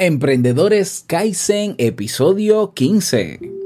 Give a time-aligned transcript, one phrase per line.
[0.00, 3.57] Emprendedores Kaizen, episodio 15.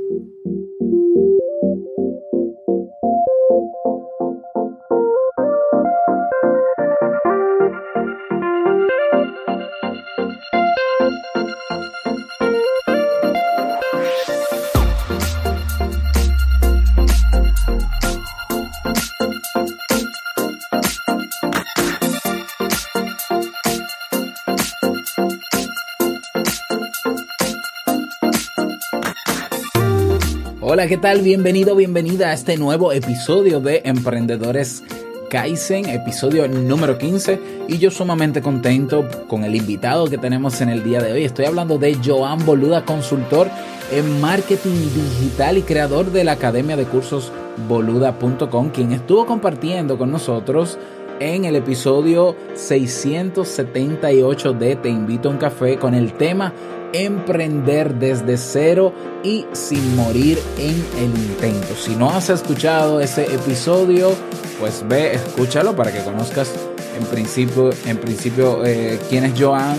[30.92, 31.22] ¿Qué tal?
[31.22, 34.84] Bienvenido, bienvenida a este nuevo episodio de Emprendedores
[35.30, 37.64] Kaizen, episodio número 15.
[37.66, 41.24] Y yo sumamente contento con el invitado que tenemos en el día de hoy.
[41.24, 43.48] Estoy hablando de Joan Boluda, consultor
[43.90, 47.32] en marketing digital y creador de la academia de cursos
[47.66, 50.78] boluda.com, quien estuvo compartiendo con nosotros
[51.20, 56.52] en el episodio 678 de Te invito a un café con el tema
[56.92, 58.92] emprender desde cero
[59.22, 61.74] y sin morir en el intento.
[61.76, 64.12] Si no has escuchado ese episodio,
[64.60, 66.52] pues ve, escúchalo para que conozcas
[66.96, 69.76] en principio, en principio eh, quién es Joan,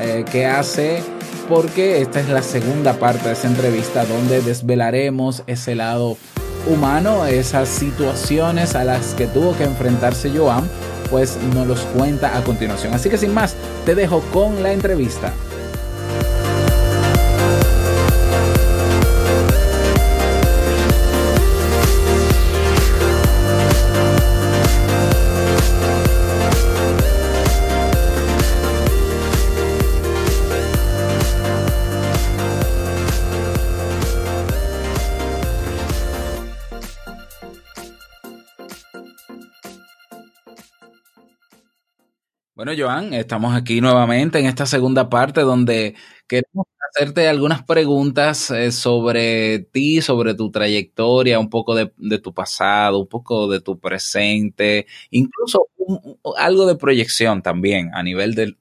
[0.00, 1.02] eh, qué hace,
[1.48, 6.16] porque esta es la segunda parte de esa entrevista donde desvelaremos ese lado
[6.66, 10.68] humano, esas situaciones a las que tuvo que enfrentarse Joan,
[11.10, 12.94] pues nos los cuenta a continuación.
[12.94, 15.32] Así que sin más, te dejo con la entrevista.
[42.66, 45.94] Bueno, Joan, estamos aquí nuevamente en esta segunda parte donde
[46.26, 52.98] queremos hacerte algunas preguntas eh, sobre ti, sobre tu trayectoria, un poco de, tu pasado,
[52.98, 55.68] un poco de tu presente, incluso
[56.36, 58.56] algo de proyección también a nivel de,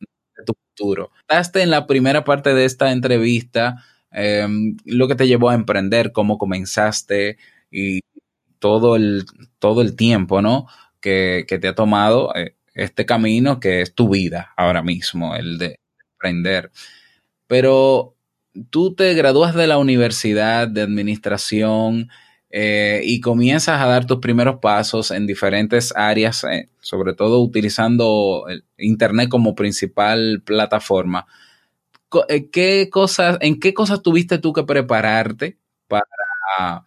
[0.45, 1.09] tu futuro.
[1.21, 6.11] Estás en la primera parte de esta entrevista, em, lo que te llevó a emprender,
[6.11, 7.38] cómo comenzaste
[7.71, 8.01] y
[8.59, 9.25] todo el,
[9.57, 10.67] todo el tiempo, ¿no?
[11.01, 12.35] Que, que te ha tomado.
[12.35, 15.80] Eh, este camino que es tu vida ahora mismo, el de
[16.18, 16.72] aprender.
[17.47, 18.16] Pero
[18.69, 22.09] tú te gradúas de la universidad de administración
[22.50, 28.46] eh, y comienzas a dar tus primeros pasos en diferentes áreas, eh, sobre todo utilizando
[28.78, 31.25] Internet como principal plataforma.
[32.30, 35.57] Eh, ¿Qué cosas, ¿En qué cosas tuviste tú que prepararte
[35.88, 36.86] para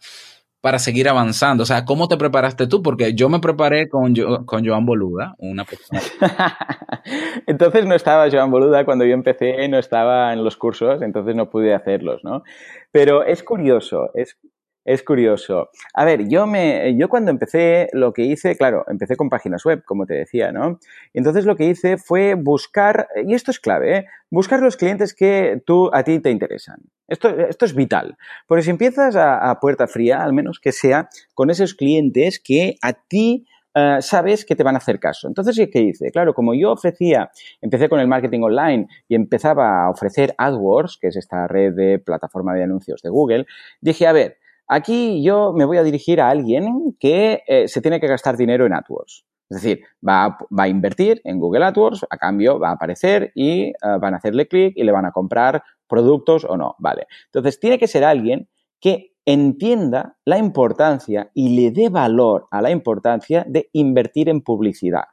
[0.61, 1.63] para seguir avanzando?
[1.63, 2.83] O sea, ¿cómo te preparaste tú?
[2.83, 4.15] Porque yo me preparé con,
[4.45, 6.01] con Joan Boluda, una persona.
[7.47, 11.51] entonces no estaba Joan Boluda cuando yo empecé, no estaba en los cursos, entonces no
[11.51, 12.43] pude hacerlos, ¿no?
[12.91, 14.37] Pero es curioso, es,
[14.85, 15.71] es curioso.
[15.95, 19.83] A ver, yo, me, yo cuando empecé, lo que hice, claro, empecé con páginas web,
[19.85, 20.79] como te decía, ¿no?
[21.13, 24.07] Entonces lo que hice fue buscar, y esto es clave, ¿eh?
[24.31, 26.79] buscar los clientes que tú, a ti te interesan.
[27.07, 28.17] Esto, esto es vital.
[28.47, 32.93] Porque si empiezas a, puerta fría, al menos que sea con esos clientes que a
[32.93, 35.29] ti eh, sabes que te van a hacer caso.
[35.29, 36.11] Entonces, ¿qué hice?
[36.11, 41.09] Claro, como yo ofrecía, empecé con el marketing online y empezaba a ofrecer AdWords, que
[41.09, 43.47] es esta red de plataforma de anuncios de Google,
[43.81, 48.01] dije, a ver, Aquí yo me voy a dirigir a alguien que eh, se tiene
[48.01, 49.25] que gastar dinero en AdWords.
[49.51, 53.75] Es decir, va a, invertir en Google AdWords, a cambio va a aparecer y eh,
[53.99, 56.77] van a hacerle clic y le van a comprar productos o no.
[56.79, 57.07] Vale.
[57.27, 62.71] Entonces, tiene que ser alguien que entienda la importancia y le dé valor a la
[62.71, 65.05] importancia de invertir en publicidad.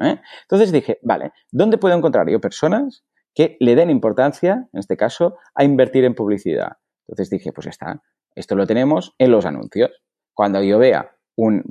[0.00, 0.20] ¿eh?
[0.42, 5.36] Entonces dije, vale, ¿dónde puedo encontrar yo personas que le den importancia, en este caso,
[5.54, 6.72] a invertir en publicidad?
[7.08, 8.00] Entonces dije, pues está,
[8.36, 9.90] esto lo tenemos en los anuncios.
[10.34, 11.64] Cuando yo vea un,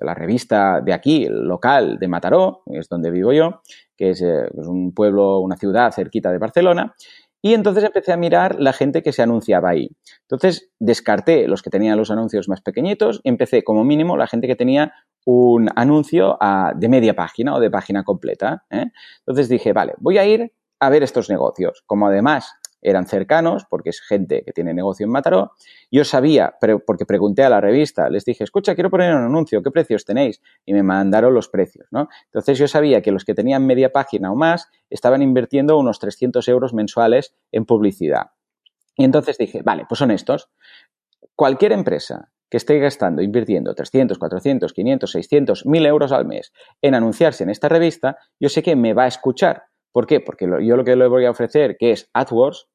[0.00, 3.62] la revista de aquí, el local de Mataró, es donde vivo yo,
[3.96, 6.94] que es, eh, es, un pueblo, una ciudad cerquita de Barcelona,
[7.42, 9.88] y entonces empecé a mirar la gente que se anunciaba ahí.
[10.22, 14.46] Entonces descarté los que tenían los anuncios más pequeñitos y empecé como mínimo la gente
[14.46, 14.92] que tenía
[15.24, 16.38] un anuncio
[16.76, 18.64] de media página o de página completa.
[18.70, 18.86] ¿eh?
[19.20, 21.82] Entonces dije, vale, voy a ir a ver estos negocios.
[21.86, 25.52] Como además eran cercanos, porque es gente que tiene negocio en Mataró.
[25.90, 26.54] Yo sabía,
[26.86, 30.40] porque pregunté a la revista, les dije, escucha, quiero poner un anuncio, ¿qué precios tenéis?
[30.64, 32.08] Y me mandaron los precios, ¿no?
[32.26, 36.46] Entonces yo sabía que los que tenían media página o más estaban invirtiendo unos 300
[36.48, 38.30] euros mensuales en publicidad.
[38.96, 40.50] Y entonces dije, vale, pues son estos.
[41.34, 46.94] Cualquier empresa que esté gastando, invirtiendo 300, 400, 500, 600, 1000 euros al mes en
[46.94, 50.20] anunciarse en esta revista, yo sé que me va a escuchar ¿Por qué?
[50.20, 52.68] Porque yo lo que le voy a ofrecer, que es AdWords,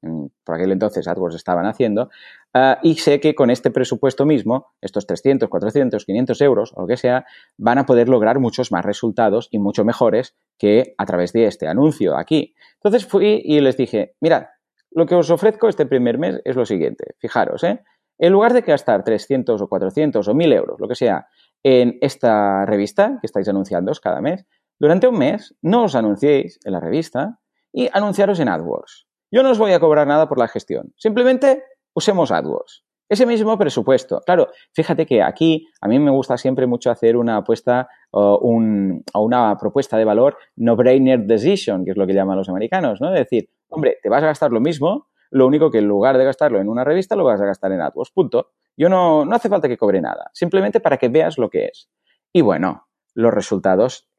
[0.44, 2.10] por aquel entonces AdWords estaban haciendo,
[2.54, 6.88] ah, y sé que con este presupuesto mismo, estos 300, 400, 500 euros o lo
[6.88, 7.26] que sea,
[7.58, 11.68] van a poder lograr muchos más resultados y mucho mejores que a través de este
[11.68, 12.54] anuncio aquí.
[12.76, 14.48] Entonces fui y les dije, mirad,
[14.92, 17.82] lo que os ofrezco este primer mes es lo siguiente, fijaros, ¿eh?
[18.18, 21.28] En lugar de gastar 300 o 400 o 1000 euros, lo que sea,
[21.64, 24.46] en esta revista que estáis anunciando cada mes,
[24.80, 27.40] durante un mes no os anunciéis en la revista
[27.72, 29.08] y anunciaros en AdWords.
[29.32, 30.94] Yo no os voy a cobrar nada por la gestión.
[30.98, 31.64] Simplemente
[31.94, 32.86] usemos AdWords.
[33.08, 34.22] Ese mismo presupuesto.
[34.26, 39.58] Claro, fíjate que aquí a mí me gusta siempre mucho hacer una apuesta o, una
[39.58, 43.14] propuesta de valor no-brainer decision, que es lo que llaman los americanos, ¿no?
[43.14, 46.26] Es decir, hombre, te vas a gastar lo mismo, lo único que en lugar de
[46.26, 48.12] gastarlo en una revista lo vas a gastar en AdWords.
[48.12, 48.52] Punto.
[48.76, 51.90] Yo no, no hace falta que cobre nada, simplemente para que veas lo que es.
[52.34, 54.10] Y bueno, los resultados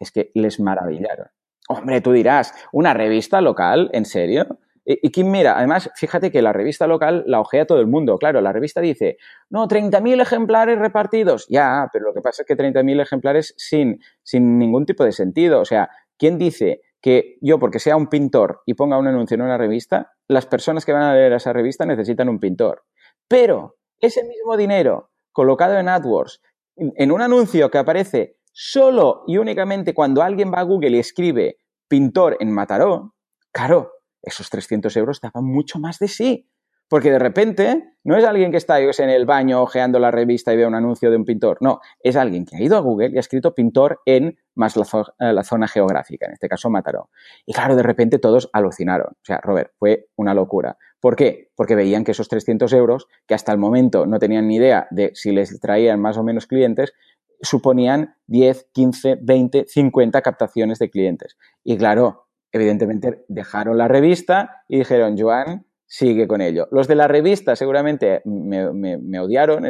[0.00, 1.28] es que les maravillaron.
[1.68, 3.90] Hombre, tú dirás, ¿una revista local?
[3.92, 4.58] ¿En serio?
[4.90, 5.58] ¿Y, quién mira?
[5.58, 8.16] Además, fíjate que la revista local la ojea todo el mundo.
[8.16, 9.18] Claro, la revista dice,
[9.50, 11.46] no, 30.000 ejemplares repartidos.
[11.50, 15.60] Ya, pero lo que pasa es que 30.000 ejemplares sin, sin ningún tipo de sentido.
[15.60, 19.42] O sea, ¿quién dice que yo, porque sea un pintor y ponga un anuncio en
[19.42, 22.84] una revista, las personas que van a leer esa revista necesitan un pintor?
[23.28, 26.40] Pero ese mismo dinero colocado en AdWords,
[26.76, 31.58] en un anuncio que aparece solo y únicamente cuando alguien va a Google y escribe
[31.86, 33.14] pintor en Mataró,
[33.52, 36.50] claro, esos 300 euros daban mucho más de sí.
[36.88, 40.56] Porque de repente no es alguien que está en el baño ojeando la revista y
[40.56, 41.58] ve un anuncio de un pintor.
[41.60, 44.84] No, es alguien que ha ido a Google y ha escrito pintor en más la,
[45.20, 47.10] eh, la, zona geográfica, en este caso Mataró.
[47.44, 49.08] Y claro, de repente todos alucinaron.
[49.12, 50.78] O sea, Robert, fue una locura.
[50.98, 51.50] ¿Por qué?
[51.54, 55.12] Porque veían que esos 300 euros, que hasta el momento no tenían ni idea de
[55.14, 56.94] si les traían más o menos clientes,
[57.40, 61.36] suponían 10, 15, 20, 50 captaciones de clientes.
[61.64, 66.68] Y claro, evidentemente dejaron la revista y dijeron, Joan, sigue con ello.
[66.70, 69.64] Los de la revista seguramente me, odiaron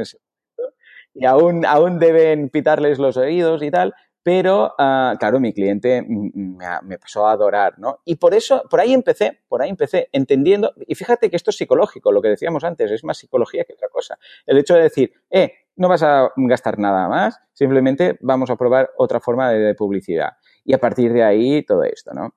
[1.15, 6.99] y aún, aún deben pitarles los oídos y tal, pero ah, claro, mi cliente me,
[6.99, 8.01] pasó a adorar, ¿no?
[8.05, 11.57] Y por eso, por ahí empecé, por ahí empecé, entendiendo, y fíjate que esto es
[11.57, 14.19] psicológico, lo que decíamos antes, es más psicología que otra cosa.
[14.45, 18.91] El hecho de decir, eh, no vas a gastar nada más, simplemente vamos a probar
[18.99, 20.33] otra forma de, publicidad.
[20.65, 22.35] Y a partir de ahí todo esto, ¿no?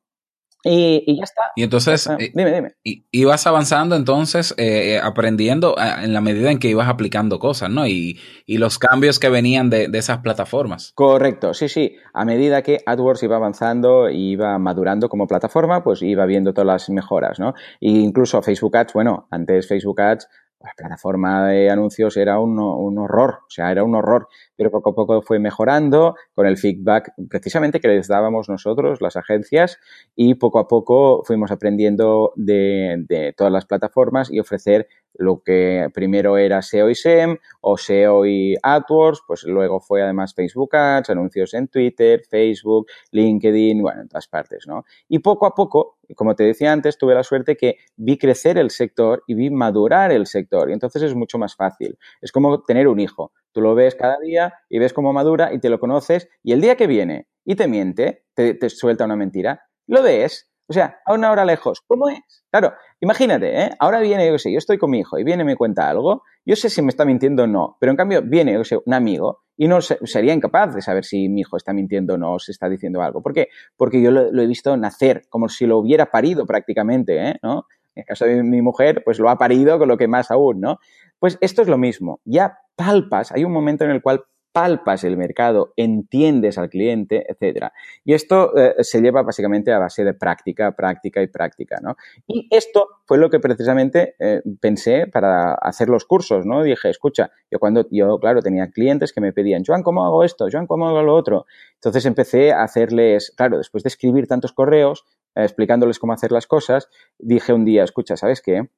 [0.63, 1.41] Y, ya está.
[1.55, 2.75] Y entonces, eh, dime, dime.
[2.83, 7.71] Y, ibas avanzando entonces, eh, eh, aprendiendo en la medida en que ibas aplicando cosas,
[7.71, 7.87] ¿no?
[7.87, 10.91] Y, los cambios que venían de, esas plataformas.
[10.93, 11.95] Correcto, sí, sí.
[12.13, 16.67] A medida que AdWords iba avanzando y iba madurando como plataforma, pues iba viendo todas
[16.67, 17.55] las mejoras, ¿no?
[17.79, 20.27] E incluso Facebook Ads, bueno, antes Facebook Ads
[20.63, 24.95] la plataforma de anuncios era un, horror, o sea, era un horror, pero poco a
[24.95, 29.79] poco fue mejorando con el feedback precisamente que les dábamos nosotros, las agencias,
[30.15, 35.89] y poco a poco fuimos aprendiendo de, de todas las plataformas y ofrecer lo que
[35.93, 41.09] primero era SEO y SEM o SEO y AdWords, pues luego fue además Facebook Ads,
[41.09, 44.85] anuncios en Twitter, Facebook, LinkedIn, bueno, en todas partes, ¿no?
[45.07, 48.71] Y poco a poco, como te decía antes, tuve la suerte que vi crecer el
[48.71, 51.97] sector y vi madurar el sector y entonces es mucho más fácil.
[52.21, 53.31] Es como tener un hijo.
[53.51, 56.61] Tú lo ves cada día y ves cómo madura y te lo conoces y el
[56.61, 60.99] día que viene y te miente, te, te suelta una mentira, lo ves o sea,
[61.05, 62.19] a una hora lejos, ¿cómo es?
[62.49, 63.69] Claro, imagínate, ¿eh?
[63.79, 66.23] Ahora viene, yo sé, yo estoy con mi hijo y viene y me cuenta algo,
[66.45, 68.93] yo sé si me está mintiendo o no, pero en cambio viene, yo sé, un
[68.93, 72.39] amigo y no sería incapaz de saber si mi hijo está mintiendo o no, o
[72.39, 73.21] se está diciendo algo.
[73.21, 73.49] ¿Por qué?
[73.77, 77.35] Porque yo lo, he visto nacer, como si lo hubiera parido prácticamente, ¿eh?
[77.43, 77.65] ¿no?
[77.93, 80.61] En el caso de mi mujer, pues lo ha parido con lo que más aún,
[80.61, 80.79] ¿no?
[81.19, 82.21] Pues esto es lo mismo.
[82.25, 87.73] Ya palpas, hay un momento en el cual palpas el mercado, entiendes al cliente, etcétera.
[88.03, 91.95] Y esto eh, se lleva básicamente a base de práctica, práctica y práctica, ¿no?
[92.27, 96.63] Y esto fue lo que precisamente eh, pensé para hacer los cursos, ¿no?
[96.63, 100.47] Dije, escucha, yo cuando, yo claro, tenía clientes que me pedían, Joan, ¿cómo hago esto?
[100.51, 101.45] Joan, ¿cómo hago lo otro?
[101.75, 105.05] Entonces empecé a hacerles, claro, después de escribir tantos correos,
[105.35, 108.69] eh, explicándoles cómo hacer las cosas, dije un día, escucha, ¿sabes qué?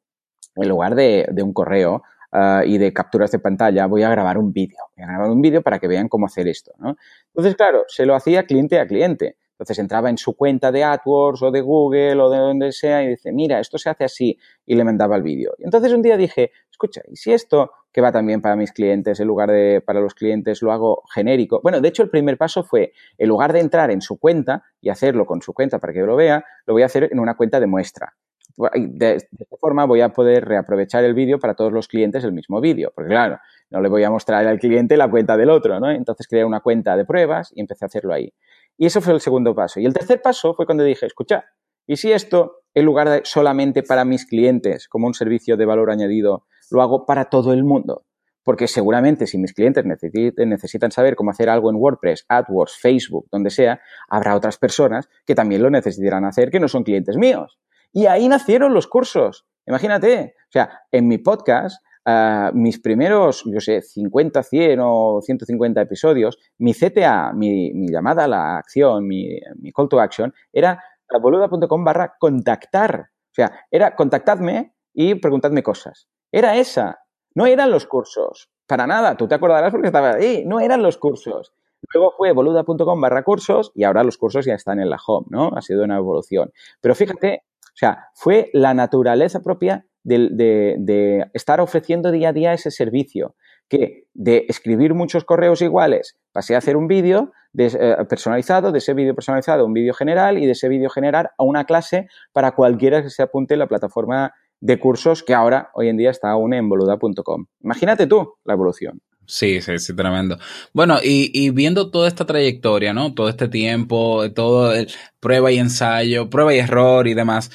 [0.56, 2.04] En lugar de, de un correo,
[2.36, 4.80] Ah, y de capturas de pantalla, voy a grabar un vídeo.
[4.98, 6.72] Voy a grabar un vídeo para que vean cómo hacer esto.
[6.80, 6.98] ¿no?
[7.28, 9.38] Entonces, claro, se lo hacía cliente a cliente.
[9.52, 13.10] Entonces entraba en su cuenta de AdWords o de Google o de donde sea y
[13.10, 15.54] dice, mira, esto se hace así y le mandaba el vídeo.
[15.60, 19.20] Y entonces un día dije, escucha, ¿y si esto que va también para mis clientes,
[19.20, 21.62] en lugar de para los clientes lo hago genérico?
[21.62, 24.90] Bueno, de hecho el primer paso fue, en lugar de entrar en su cuenta y
[24.90, 27.60] hacerlo con su cuenta para que lo vea, lo voy a hacer en una cuenta
[27.60, 28.16] de muestra
[28.58, 32.62] de, esta forma voy a poder reaprovechar el vídeo para todos los clientes el mismo
[32.62, 35.90] vídeo, porque claro, no le voy a mostrar al cliente la cuenta del otro, ¿no?
[35.90, 38.32] Entonces creé una cuenta de pruebas y empecé a hacerlo ahí.
[38.78, 39.80] Y eso fue el segundo paso.
[39.80, 41.46] Y el tercer paso fue cuando dije, escucha,
[41.88, 45.90] ¿y si esto, en lugar de solamente para mis clientes, como un servicio de valor
[45.92, 48.06] añadido, lo hago para todo el mundo?
[48.44, 53.50] Porque seguramente si mis clientes necesitan saber cómo hacer algo en WordPress, AdWords, Facebook, donde
[53.50, 53.80] sea,
[54.10, 57.58] habrá otras personas que también lo necesitarán hacer que no son clientes míos.
[57.94, 59.46] Y ahí nacieron los cursos.
[59.66, 65.80] Imagínate, o sea, en mi podcast Uh, mis primeros, yo sé, 50, 100 o 150
[65.80, 70.84] episodios, mi CTA, mi, mi llamada a la acción, mi, mi, call to action, era
[71.22, 73.10] boluda.com barra contactar.
[73.32, 76.10] O sea, era contactadme y preguntadme cosas.
[76.30, 77.00] Era esa.
[77.36, 78.50] No eran los cursos.
[78.68, 79.16] Para nada.
[79.16, 80.44] Tú te acordarás porque estaba ahí.
[80.46, 81.54] No eran los cursos.
[81.94, 85.52] Luego fue boluda.com barra cursos y ahora los cursos ya están en la home, ¿no?
[85.56, 86.52] Ha sido una evolución.
[86.82, 87.44] Pero fíjate,
[87.74, 93.36] o sea, fue la naturaleza propia de, estar ofreciendo día a día ese servicio,
[93.68, 98.94] que de escribir muchos correos iguales pasé a hacer un vídeo eh, personalizado, de ese
[98.94, 103.02] vídeo personalizado un vídeo general y de ese vídeo generar a una clase para cualquiera
[103.02, 106.54] que se apunte en la plataforma de cursos que ahora, hoy en día, está aún
[106.54, 107.46] en boluda.com.
[107.62, 109.02] Imagínate tú la evolución.
[109.26, 110.38] Sí, sí, sí, tremendo.
[110.74, 113.14] Bueno, y, y, viendo toda esta trayectoria, ¿no?
[113.14, 114.90] Todo este tiempo, todo el
[115.20, 117.50] prueba y ensayo, prueba y error y demás.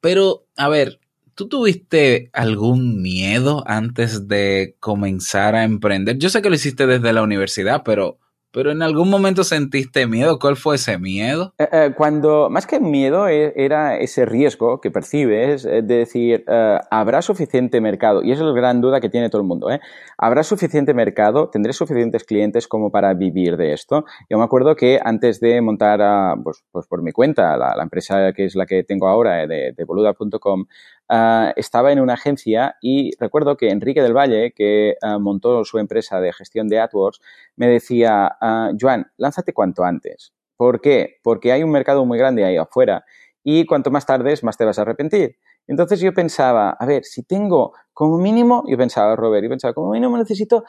[0.00, 1.00] Pero, a ver,
[1.40, 6.18] ¿Tú tuviste algún miedo antes de comenzar a emprender?
[6.18, 8.18] Yo sé que lo hiciste desde la universidad, pero
[8.52, 10.38] pero en algún momento sentiste miedo.
[10.38, 11.54] ¿Cuál fue ese miedo?
[11.58, 16.78] Eh, eh, cuando, más que miedo, e, era ese riesgo que percibes de decir, eh,
[16.90, 18.22] ¿habrá suficiente mercado?
[18.22, 19.68] Y esa es la gran duda que tiene todo el mundo.
[20.18, 21.48] ¿Habrá suficiente mercado?
[21.48, 24.04] ¿Tendré suficientes clientes como para vivir de esto?
[24.28, 26.00] Yo me acuerdo que antes de montar,
[26.42, 30.66] pues, pues, por mi cuenta, la, empresa que es la que tengo ahora, de boluda.com,
[31.56, 36.32] estaba en una agencia y recuerdo que Enrique del Valle, que montó su empresa de
[36.32, 37.20] gestión de AdWords,
[37.56, 40.32] me decía, uh, Joan, lánzate cuanto antes.
[40.56, 41.16] ¿Por qué?
[41.22, 43.04] Porque hay un mercado muy grande ahí afuera
[43.42, 45.36] y cuanto más tardes, más te vas a arrepentir.
[45.66, 49.92] Entonces yo pensaba, a ver, si tengo como mínimo, yo pensaba, Robert, yo pensaba, como
[49.92, 50.64] mínimo necesito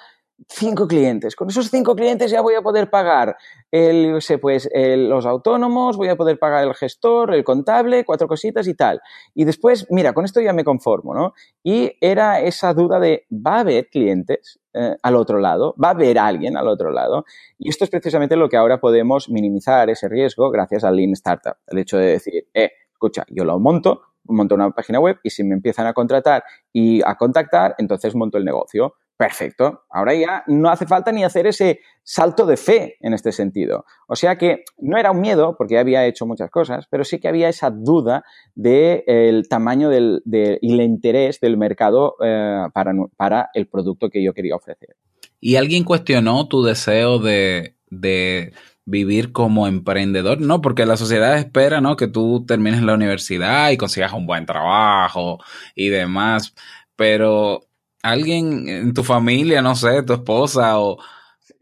[0.47, 1.35] cinco clientes.
[1.35, 3.35] Con esos cinco clientes ya voy a poder pagar
[3.71, 8.67] el, sé, pues, los autónomos, voy a poder pagar el gestor, el contable, cuatro cositas
[8.67, 9.01] y tal.
[9.33, 11.33] Y después, mira, con esto ya me conformo, ¿no?
[11.63, 15.75] Y era esa duda de, ¿va a haber clientes eh, al otro lado?
[15.81, 17.25] ¿Va a haber alguien al otro lado?
[17.57, 21.55] Y esto es precisamente lo que ahora podemos minimizar ese riesgo gracias al Lean Startup.
[21.67, 25.43] El hecho de decir, eh, escucha, yo lo monto, monto una página web y si
[25.43, 28.95] me empiezan a contratar y a contactar, entonces monto el negocio.
[29.21, 29.83] Perfecto.
[29.91, 33.85] Ahora ya no hace falta ni hacer ese salto de fe en este sentido.
[34.07, 37.27] O sea que no era un miedo, porque había hecho muchas cosas, pero sí que
[37.27, 38.23] había esa duda
[38.55, 44.33] del tamaño del, y el interés del mercado eh, para, para, el producto que yo
[44.33, 44.95] quería ofrecer.
[45.39, 48.53] ¿Y alguien cuestionó tu deseo de, de
[48.85, 50.41] vivir como emprendedor?
[50.41, 51.95] No, porque la sociedad espera ¿no?
[51.95, 55.37] que tú termines la universidad y consigas un buen trabajo
[55.75, 56.55] y demás,
[56.95, 57.67] pero
[58.03, 60.97] alguien en tu familia, no sé, tu esposa o...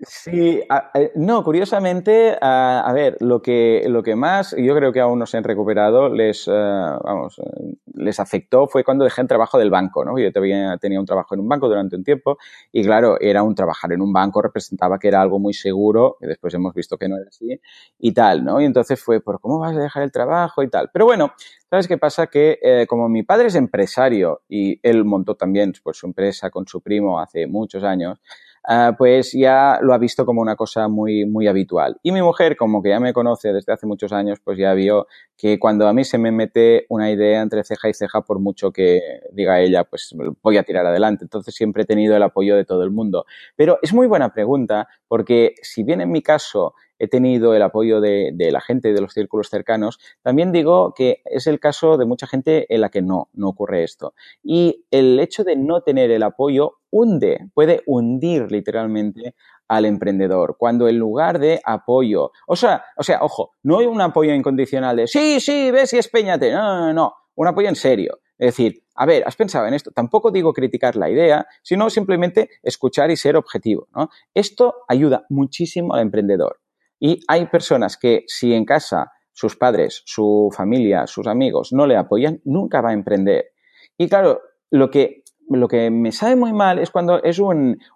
[0.01, 0.61] Sí,
[0.93, 5.25] eh, no, curiosamente, a, ver, lo que, lo que más, yo creo que aún no
[5.25, 9.69] se han recuperado, les, eh, vamos, eh, les afectó fue cuando dejé el trabajo del
[9.69, 10.17] banco, ¿no?
[10.17, 12.37] Yo tenía, tenía un trabajo en un banco durante un tiempo
[12.71, 16.27] y claro, era un trabajar en un banco, representaba que era algo muy seguro, que
[16.27, 17.59] después hemos visto que no era así
[17.99, 18.61] y tal, ¿no?
[18.61, 20.89] Y entonces fue, ¿por cómo vas a dejar el trabajo y tal?
[20.93, 21.33] Pero bueno,
[21.69, 22.25] ¿Sabes qué pasa?
[22.25, 26.81] Que como mi padre es empresario y él montó también pues, su empresa con su
[26.81, 28.19] primo hace muchos años,
[28.67, 31.97] uh, pues ya lo ha visto como una cosa muy, muy habitual.
[32.03, 35.07] Y mi mujer, como que ya me conoce desde hace muchos años, pues ya vio
[35.37, 38.71] que cuando a mí se me mete una idea entre ceja y ceja, por mucho
[38.71, 41.23] que diga ella, pues voy a tirar adelante.
[41.23, 43.25] Entonces siempre he tenido el apoyo de todo el mundo.
[43.55, 48.01] Pero es muy buena pregunta porque si bien en mi caso he tenido el apoyo
[48.01, 52.27] de, la gente de los círculos cercanos, también digo que es el caso de mucha
[52.27, 54.13] gente en la que no, no ocurre esto.
[54.43, 59.35] Y el hecho de no tener el apoyo hunde, puede hundir literalmente
[59.67, 64.01] al emprendedor, cuando en lugar de apoyo, o sea, o sea, ojo, no hay un
[64.01, 68.19] apoyo incondicional de sí, sí, ves y espéñate, no, no, no, un apoyo en serio.
[68.39, 69.91] Es decir, a ver, ¿has pensado en esto?
[69.91, 73.87] Tampoco digo criticar la idea, sino simplemente escuchar y ser objetivo.
[73.93, 74.09] ¿no?
[74.33, 76.61] Esto ayuda muchísimo al emprendedor.
[76.99, 81.95] Y hay personas que si en casa sus padres, su familia, sus amigos no le
[81.95, 83.51] apoyan, nunca va a emprender.
[83.97, 85.18] Y claro, lo que,
[85.49, 87.39] lo que me sabe muy mal es cuando es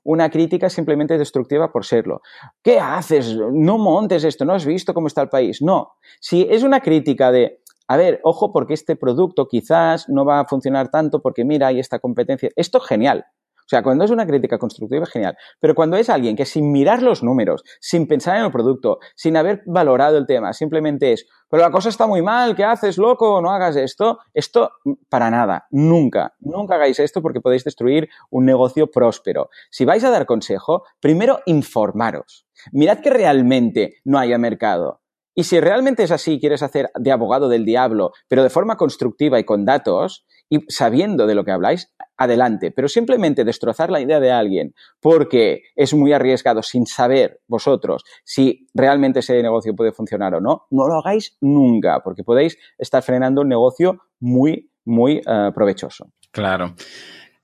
[0.03, 2.21] una crítica simplemente destructiva por serlo.
[2.61, 3.37] ¿Qué haces?
[3.51, 5.61] No montes esto, no has visto cómo está el país.
[5.61, 10.39] No, si es una crítica de, a ver, ojo porque este producto quizás no va
[10.39, 12.49] a funcionar tanto porque mira, hay esta competencia.
[12.55, 13.25] Esto es genial.
[13.73, 15.35] Sea, cuando es una crítica constructiva, genial.
[15.59, 19.35] Pero cuando es alguien que sin mirar los números, sin pensar en el producto, sin
[19.35, 23.41] haber valorado el tema, simplemente es, pero la cosa está muy mal, ¿qué haces, loco?
[23.41, 24.19] No hagas esto.
[24.31, 24.73] Esto,
[25.09, 29.49] para nada, nunca, nunca hagáis esto porque podéis destruir un negocio próspero.
[29.71, 32.45] Si vais a dar consejo, primero informaros.
[32.71, 35.02] Mirad que realmente no haya mercado.
[35.35, 39.39] Y si realmente es así, quieres hacer de abogado del diablo, pero de forma constructiva
[39.39, 42.71] y con datos, y sabiendo de lo que habláis, adelante.
[42.71, 48.67] Pero simplemente destrozar la idea de alguien porque es muy arriesgado sin saber vosotros si
[48.73, 53.41] realmente ese negocio puede funcionar o no, no lo hagáis nunca, porque podéis estar frenando
[53.41, 56.11] un negocio muy, muy eh, provechoso.
[56.31, 56.75] Claro.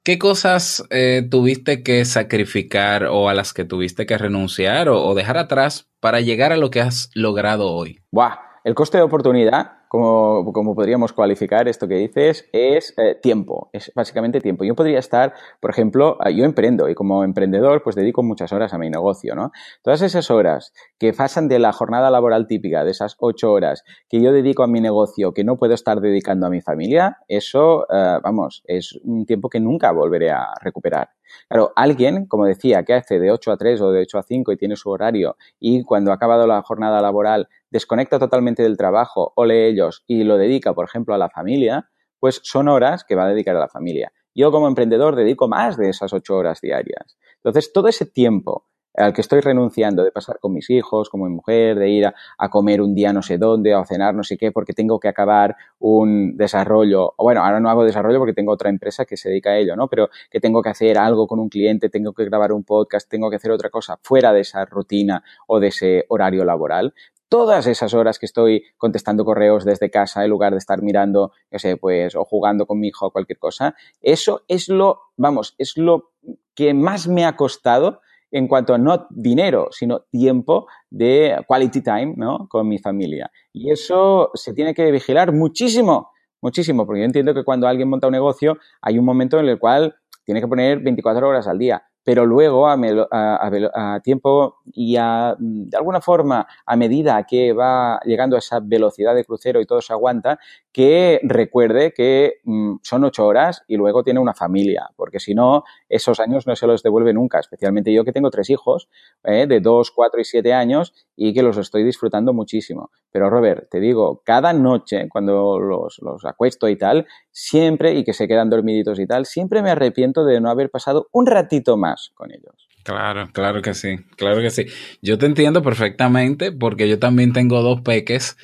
[0.03, 5.13] ¿Qué cosas eh, tuviste que sacrificar o a las que tuviste que renunciar o, o,
[5.13, 7.99] dejar atrás para llegar a lo que has logrado hoy?
[8.11, 13.69] Buah, el coste de oportunidad como, como, podríamos cualificar esto que dices, es eh, tiempo,
[13.73, 14.63] es básicamente tiempo.
[14.63, 18.71] Yo podría estar, por ejemplo, ah, yo emprendo y como emprendedor pues dedico muchas horas
[18.73, 19.51] a mi negocio, ¿no?
[19.83, 24.21] Todas esas horas que pasan de la jornada laboral típica, de esas ocho horas que
[24.21, 28.21] yo dedico a mi negocio, que no puedo estar dedicando a mi familia, eso, uh,
[28.23, 31.09] vamos, es un tiempo que nunca volveré a recuperar.
[31.47, 34.51] Claro, alguien, como decía, que hace de 8 a 3 o de 8 a 5
[34.51, 39.33] y tiene su horario y cuando ha acabado la jornada laboral desconecta totalmente del trabajo
[39.35, 43.15] o lee ellos y lo dedica, por ejemplo, a la familia, pues son horas que
[43.15, 44.11] va a dedicar a la familia.
[44.35, 47.17] Yo como emprendedor dedico más de esas ocho horas diarias.
[47.37, 48.65] Entonces, todo ese tiempo
[48.95, 52.49] al que estoy renunciando de pasar con mis hijos, como mi mujer, de ir a,
[52.49, 55.55] comer un día no sé dónde, a cenar no sé qué, porque tengo que acabar
[55.79, 59.51] un desarrollo, o bueno, ahora no hago desarrollo porque tengo otra empresa que se dedica
[59.51, 59.87] a ello, ¿no?
[59.87, 63.29] Pero que tengo que hacer algo con un cliente, tengo que grabar un podcast, tengo
[63.29, 66.93] que hacer otra cosa fuera de esa rutina o de ese horario laboral,
[67.29, 71.59] todas esas horas que estoy contestando correos desde casa en lugar de estar mirando, no
[71.59, 75.77] sé, pues, o jugando con mi hijo o cualquier cosa, eso es lo, vamos, es
[75.77, 76.11] lo
[76.55, 82.13] que más me ha costado en cuanto a no dinero, sino tiempo de quality time,
[82.15, 82.47] ¿no?
[82.49, 83.31] Con mi familia.
[83.53, 88.07] Y eso se tiene que vigilar muchísimo, muchísimo, porque yo entiendo que cuando alguien monta
[88.07, 91.83] un negocio hay un momento en el cual tiene que poner 24 horas al día
[92.09, 92.75] pero luego a,
[93.11, 99.13] a, tiempo y a, de alguna forma a medida que va llegando a esa velocidad
[99.13, 100.39] de crucero y todo se aguanta,
[100.71, 105.63] que recuerde que mm, son ocho horas y luego tiene una familia, porque si no,
[105.87, 108.89] esos años no se los devuelve nunca, especialmente yo que tengo tres hijos
[109.23, 112.91] eh, de dos, cuatro y siete años y que los estoy disfrutando muchísimo.
[113.11, 118.13] Pero Robert, te digo, cada noche cuando los, los acuesto y tal, siempre, y que
[118.13, 122.11] se quedan dormiditos y tal, siempre me arrepiento de no haber pasado un ratito más
[122.13, 122.69] con ellos.
[122.83, 124.65] Claro, claro que sí, claro que sí.
[125.01, 128.37] Yo te entiendo perfectamente porque yo también tengo dos peques.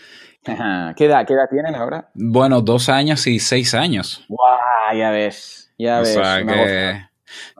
[0.45, 2.09] ¿Qué edad, ¿Qué edad tienen ahora?
[2.13, 4.25] Bueno, dos años y seis años.
[4.29, 4.97] ¡Guau!
[4.97, 6.17] Ya ves, ya ves.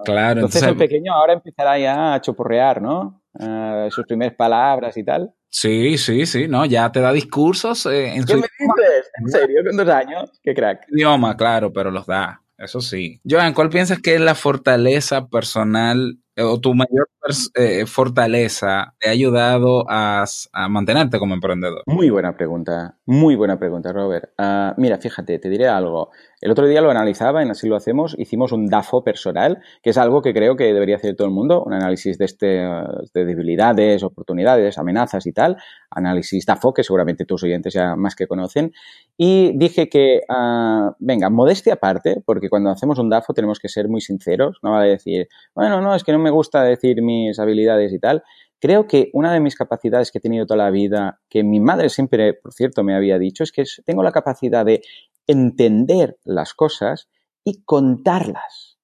[0.04, 0.42] claro.
[0.42, 3.22] Entonces, el pequeño ahora empezará ya a choporrear, ¿no?
[3.34, 5.34] Uh, sus primeras palabras y tal.
[5.50, 9.12] Sí, sí, sí, no, ya te da discursos eh, en ¿Qué me dices?
[9.20, 9.62] ¿En serio?
[9.66, 10.32] ¿Con dos años?
[10.44, 10.86] Qué crack.
[10.90, 13.22] Idioma, claro, pero los da, eso sí.
[13.30, 17.08] Joan, ¿cuál piensas que es la fortaleza personal o tu mayor
[17.56, 20.26] eh, fortaleza te ha ayudado a,
[20.70, 21.84] mantenerte como emprendedor?
[21.88, 24.32] Muy buena pregunta, muy buena pregunta, Robert.
[24.38, 26.12] Uh, mira, fíjate, te diré algo.
[26.42, 29.98] El otro día lo analizaba, en Así lo hacemos, hicimos un DAFO personal, que es
[29.98, 34.04] algo que creo que debería hacer todo el mundo, un análisis de, este, de debilidades,
[34.04, 35.58] oportunidades, amenazas y tal,
[35.90, 38.74] análisis DAFO, que seguramente tus oyentes ya más que conocen,
[39.18, 43.88] y dije que, uh, venga, modestia aparte, porque cuando hacemos un DAFO tenemos que ser
[43.88, 47.94] muy sinceros, no vale decir, bueno, no, es que no me gusta decir mis habilidades
[47.94, 48.24] y tal.
[48.60, 51.90] Creo que una de mis capacidades que he tenido toda la vida, que mi madre
[51.90, 54.82] siempre, por cierto, me había dicho, es que tengo la capacidad de
[55.28, 57.08] entender las cosas
[57.44, 58.80] y contarlas.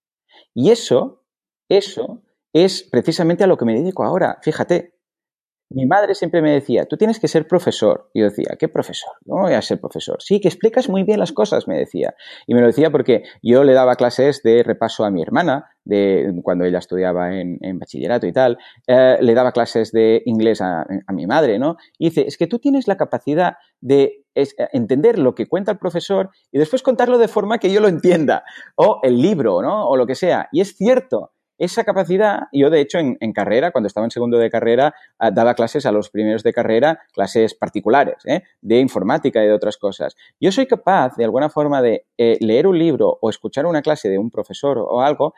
[0.54, 1.24] Y eso,
[1.68, 2.22] eso
[2.54, 4.38] es precisamente a lo que me dedico ahora.
[4.42, 4.94] Fíjate,
[5.74, 8.10] mi madre siempre me decía, tú tienes que ser profesor.
[8.14, 9.12] Y yo decía, ¿qué profesor?
[9.26, 10.18] ¿Cómo voy a ser profesor?
[10.22, 12.14] Sí, que explicas muy bien las cosas, me decía.
[12.48, 16.32] Y me lo decía porque yo le daba clases de repaso a mi hermana, de
[16.44, 18.58] cuando ella estudiaba en, bachillerato y tal,
[18.88, 21.78] eh, le daba clases de inglés a, mi madre, ¿no?
[21.98, 26.30] Y dice, es que tú tienes la capacidad de entender lo que cuenta el profesor
[26.52, 28.44] y después contarlo de forma que yo lo entienda,
[28.76, 29.88] o el libro, ¿no?
[29.88, 30.48] O lo que sea.
[30.52, 31.32] Y es cierto,
[31.62, 35.54] esa capacidad, yo de hecho en, carrera, cuando estaba en segundo de carrera, ah, daba
[35.54, 38.42] clases a los primeros de carrera, clases particulares, ¿eh?
[38.62, 40.16] de informática y de otras cosas.
[40.40, 44.10] Yo soy capaz, de alguna forma, de eh, leer un libro o escuchar una clase
[44.10, 45.36] de un profesor o algo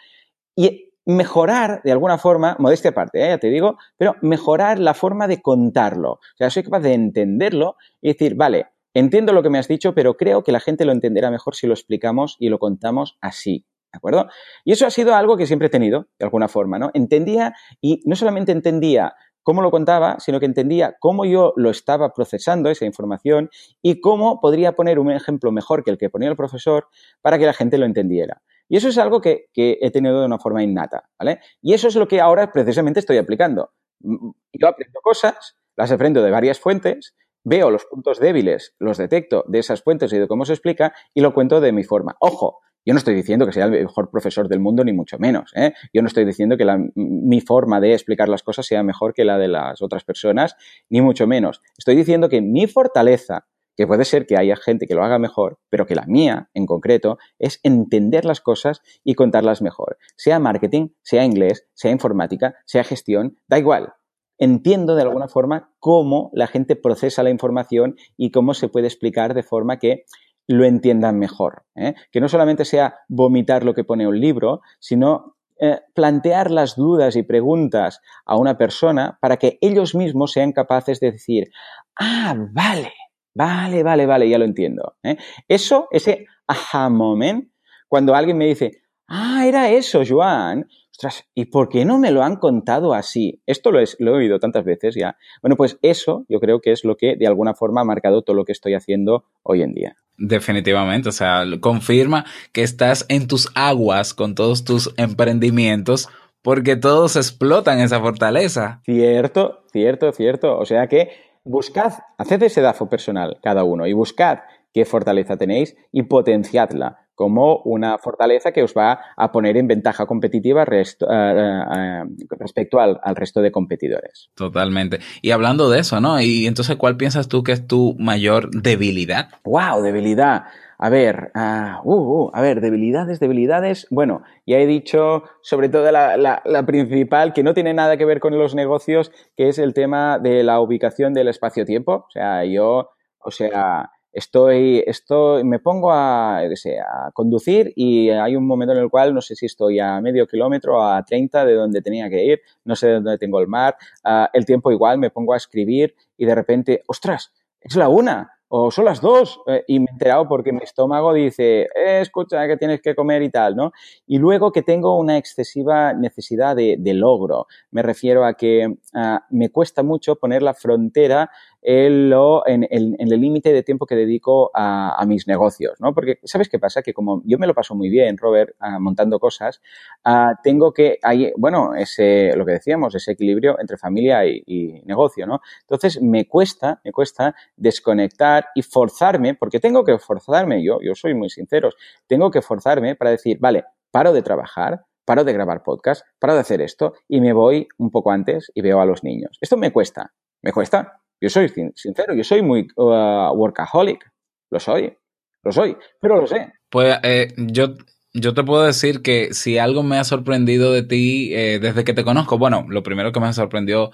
[0.55, 3.27] y mejorar de alguna forma, modestia aparte, ¿eh?
[3.27, 6.13] ya te digo, pero mejorar la forma de contarlo.
[6.13, 9.93] O sea, soy capaz de entenderlo y decir, vale, entiendo lo que me has dicho,
[9.93, 13.65] pero creo que la gente lo entenderá mejor si lo explicamos y lo contamos así.
[13.93, 14.27] ¿De acuerdo?
[14.65, 16.89] Y eso ha sido algo que siempre he tenido, de alguna forma, ¿no?
[16.95, 22.11] Entendía y no solamente entendía cómo lo contaba, sino que entendía cómo yo lo estaba
[22.13, 23.49] procesando, esa información,
[23.83, 26.87] y cómo podría poner un ejemplo mejor que el que ponía el profesor
[27.21, 28.41] para que la gente lo entendiera.
[28.67, 31.39] Y eso es algo que, he tenido de una forma innata, ¿vale?
[31.61, 33.73] Y eso es lo que ahora precisamente estoy aplicando.
[33.99, 39.59] Yo aprendo cosas, las aprendo de varias fuentes, veo los puntos débiles, los detecto de
[39.59, 42.15] esas fuentes y de cómo se explica y lo cuento de mi forma.
[42.19, 45.51] Ojo, yo no estoy diciendo que sea el mejor profesor del mundo, ni mucho menos.
[45.55, 45.73] ¿eh?
[45.93, 46.65] Yo no estoy diciendo que
[46.95, 50.55] mi forma de explicar las cosas sea mejor que la de las otras personas,
[50.89, 51.61] ni mucho menos.
[51.77, 55.59] Estoy diciendo que mi fortaleza, que puede ser que haya gente que lo haga mejor,
[55.69, 59.97] pero que la mía, en concreto, es entender las cosas y contarlas mejor.
[60.15, 63.93] Sea marketing, sea inglés, sea informática, sea gestión, da igual.
[64.39, 69.33] Entiendo de alguna forma cómo la gente procesa la información y cómo se puede explicar
[69.35, 70.05] de forma que
[70.47, 71.63] lo entiendan mejor.
[71.75, 71.95] ¿eh?
[72.11, 77.15] Que no solamente sea vomitar lo que pone un libro, sino eh, plantear las dudas
[77.15, 81.51] y preguntas a una persona para que ellos mismos sean capaces de decir,
[81.99, 82.91] ah, vale,
[83.33, 84.95] vale, vale, vale, ya lo entiendo.
[85.03, 85.17] ¿eh?
[85.47, 87.49] Eso, ese aha moment,
[87.87, 92.23] cuando alguien me dice, ah, era eso, Joan, ostras, ¿y por qué no me lo
[92.23, 93.41] han contado así?
[93.47, 95.17] Esto lo, lo, he oído tantas veces ya.
[95.41, 98.35] Bueno, pues eso yo creo que es lo que de alguna forma ha marcado todo
[98.35, 99.97] lo que estoy haciendo hoy en día.
[100.17, 106.07] Definitivamente, o sea, confirma que estás en tus aguas con todos tus emprendimientos
[106.43, 108.81] porque todos explotan esa fortaleza.
[108.83, 110.59] Cierto, cierto, cierto.
[110.59, 111.09] O sea que
[111.43, 114.39] buscad, haced ese DAFO personal cada uno y buscad
[114.73, 120.05] qué fortaleza tenéis y potenciadla como una fortaleza que os va a poner en ventaja
[120.05, 122.03] competitiva eh, eh,
[122.39, 124.29] respecto al, resto de competidores.
[124.35, 124.99] Totalmente.
[125.21, 126.19] Y hablando de eso, ¿no?
[126.19, 129.29] Y entonces, ¿cuál piensas tú que es tu mayor debilidad?
[129.43, 129.81] ¡Wow!
[129.81, 130.43] Debilidad.
[130.79, 133.87] A ver, uh, uh, a ver, debilidades, debilidades.
[133.89, 138.19] Bueno, ya he dicho sobre todo la, la, principal, que no tiene nada que ver
[138.19, 142.05] con los negocios, que es el tema de la ubicación del espacio-tiempo.
[142.07, 148.45] O sea, yo, o sea, estoy, estoy, me pongo a, a conducir y hay un
[148.45, 151.81] momento en el cual no sé si estoy a medio kilómetro, a 30 de donde
[151.81, 155.09] tenía que ir, no sé de dónde tengo el mar, ah, el tiempo igual, me
[155.09, 159.63] pongo a escribir y de repente, ostras, es la una, o son las dos, eh,
[159.67, 163.31] y me he enterado porque mi estómago dice, eh, escucha que tienes que comer y
[163.31, 163.71] tal, ¿no?
[164.05, 167.47] Y luego que tengo una excesiva necesidad de, logro.
[167.71, 171.31] Me refiero a que ah, me cuesta mucho poner la frontera
[171.65, 175.93] en, el límite de tiempo que dedico a, mis negocios, ¿no?
[175.93, 176.81] Porque, ¿sabes qué pasa?
[176.81, 179.61] Que como yo me lo paso muy bien, Robert, ah, montando cosas,
[180.03, 185.25] ah, tengo que, hay, bueno, ese, lo que decíamos, ese equilibrio entre familia y, negocio,
[185.25, 185.41] ¿no?
[185.61, 191.13] Entonces, me cuesta, me cuesta desconectar y forzarme, porque tengo que forzarme, yo, yo soy
[191.13, 191.69] muy sincero,
[192.07, 196.39] tengo que forzarme para decir, vale, paro de trabajar, paro de grabar podcast, paro de
[196.39, 199.37] hacer esto y me voy un poco antes y veo a los niños.
[199.41, 204.11] Esto me cuesta, me cuesta, yo soy sincero, yo soy muy uh, workaholic.
[204.51, 204.93] Lo soy,
[205.41, 206.51] lo soy, pero lo sé.
[206.69, 207.75] Pues eh, yo,
[208.13, 211.93] yo te puedo decir que si algo me ha sorprendido de ti eh, desde que
[211.93, 213.91] te conozco, bueno, lo primero que me sorprendió,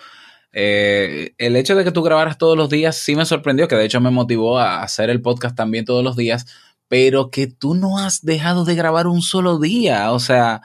[0.54, 3.86] eh, el hecho de que tú grabaras todos los días sí me sorprendió, que de
[3.86, 6.48] hecho me motivó a hacer el podcast también todos los días,
[6.88, 10.64] pero que tú no has dejado de grabar un solo día, o sea,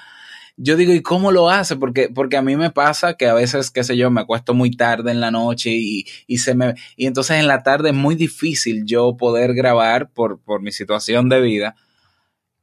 [0.56, 1.76] yo digo, ¿y cómo lo hace?
[1.76, 4.70] Porque, porque a mí me pasa que a veces, qué sé yo, me acuesto muy
[4.70, 8.14] tarde en la noche y, y se me, y entonces en la tarde es muy
[8.14, 11.76] difícil yo poder grabar por, por mi situación de vida.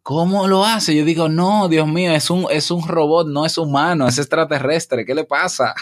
[0.03, 0.95] ¿Cómo lo hace?
[0.95, 5.05] Yo digo, no, Dios mío, es un, es un robot, no es humano, es extraterrestre,
[5.05, 5.75] ¿qué le pasa?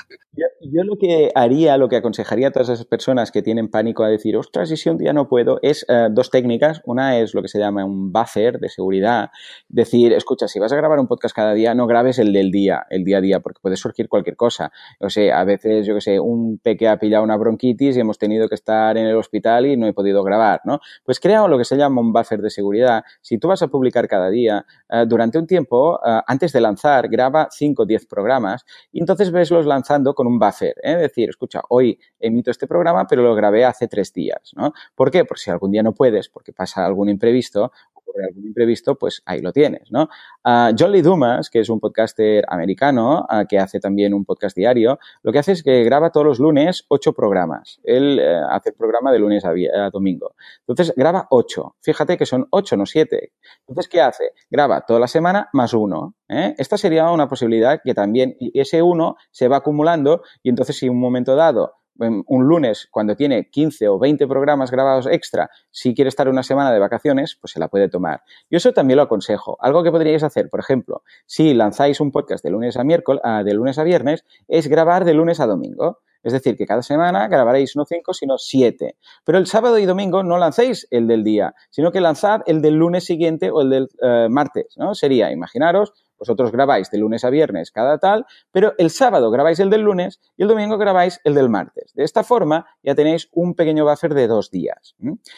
[0.61, 4.09] Yo, lo que haría, lo que aconsejaría a todas esas personas que tienen pánico a
[4.09, 6.81] decir, ostras, si un día no puedo, es eh, dos técnicas.
[6.83, 9.29] Una es lo que se llama un buffer de seguridad.
[9.69, 12.85] Decir, escucha, si vas a grabar un podcast cada día, no grabes el del día,
[12.89, 14.73] el día a día, porque puede surgir cualquier cosa.
[14.99, 18.17] O sea, a veces, yo que sé, un peque ha pillado una bronquitis y hemos
[18.17, 20.79] tenido que estar en el hospital y no he podido grabar, ¿no?
[21.05, 23.03] Pues crea lo que se llama un buffer de seguridad.
[23.21, 27.07] Si tú vas a publicar cada día, eh, durante un tiempo, eh, antes de lanzar,
[27.07, 30.48] graba 5 o 10 programas y entonces veslos lanzando con un buffer.
[30.61, 30.73] ¿Eh?
[30.81, 34.51] Es decir, escucha, hoy emito este programa, pero lo grabé hace tres días.
[34.55, 34.73] ¿no?
[34.95, 35.25] ¿Por qué?
[35.25, 37.71] Por si algún día no puedes, porque pasa algún imprevisto,
[38.13, 40.03] por algún imprevisto, pues ahí lo tienes, ¿no?
[40.43, 44.55] Uh, John Lee Dumas, que es un podcaster americano, ah, que hace también un podcast
[44.55, 47.79] diario, lo que hace es que graba todos los lunes ocho programas.
[47.83, 49.53] Él eh, hace el programa de lunes a,
[49.91, 50.35] domingo.
[50.67, 51.75] Entonces, graba ocho.
[51.81, 53.33] Fíjate que son ocho, no siete.
[53.67, 54.31] Entonces, ¿qué hace?
[54.49, 56.15] Graba toda la semana más uno.
[56.29, 56.55] ¿Eh?
[56.57, 60.93] Esta sería una posibilidad que también ese uno se va acumulando y entonces si en
[60.93, 66.09] un momento dado un lunes cuando tiene 15 o 20 programas grabados extra, si quiere
[66.09, 68.21] estar una semana de vacaciones, pues se la puede tomar.
[68.49, 69.57] Yo eso también lo aconsejo.
[69.59, 73.43] Algo que podríais hacer, por ejemplo, si lanzáis un podcast de lunes a miércoles, ah,
[73.43, 75.99] de lunes a viernes, es grabar de lunes a domingo.
[76.21, 78.97] Es decir, que cada semana grabaréis no cinco, sino siete.
[79.23, 82.75] Pero el sábado y domingo no lancéis el del día, sino que lanzad el del
[82.75, 84.95] lunes siguiente o el del eh, martes, ¿no?
[84.95, 89.69] Sería, imaginaros, vosotros grabáis de lunes a viernes cada tal, pero el sábado grabáis el
[89.69, 91.93] del lunes y el domingo grabáis el del martes.
[91.95, 94.95] De esta forma ya tenéis un pequeño buffer de dos días.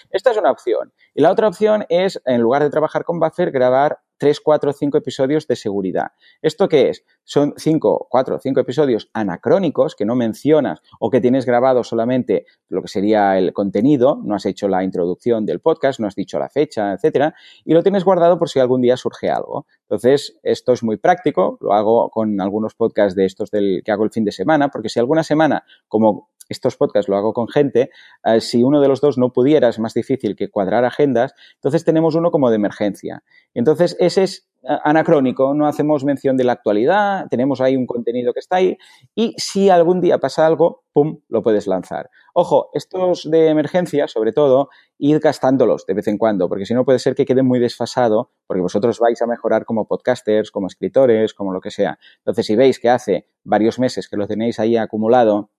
[0.09, 0.93] Esta es una opción.
[1.13, 4.99] Y la otra opción es, en lugar de trabajar con buffer, grabar tres, cuatro, cinco
[4.99, 6.11] episodios de seguridad.
[6.43, 7.03] ¿Esto qué es?
[7.23, 12.83] Son cinco, cuatro, cinco episodios anacrónicos que no mencionas o que tienes grabado solamente lo
[12.83, 16.49] que sería el contenido, no has hecho la introducción del podcast, no has dicho la
[16.49, 17.33] fecha, etcétera,
[17.65, 19.65] y lo tienes guardado por si algún día surge algo.
[19.89, 24.03] Entonces, esto es muy práctico, lo hago con algunos podcasts de estos del que hago
[24.03, 27.89] el fin de semana, porque si alguna semana, como estos podcasts lo hago con gente,
[28.25, 31.85] eh, si uno de los dos no pudiera, es más difícil que cuadrar agendas, entonces
[31.85, 33.23] tenemos uno como de emergencia.
[33.53, 38.39] Entonces, ese es anacrónico, no hacemos mención de la actualidad, tenemos ahí un contenido que
[38.39, 38.77] está ahí
[39.15, 42.09] y si algún día pasa algo, ¡pum!, lo puedes lanzar.
[42.33, 46.85] Ojo, estos de emergencia, sobre todo, id gastándolos de vez en cuando, porque si no
[46.85, 51.33] puede ser que quede muy desfasado, porque vosotros vais a mejorar como podcasters, como escritores,
[51.33, 51.97] como lo que sea.
[52.19, 55.49] Entonces, si veis que hace varios meses que lo tenéis ahí acumulado,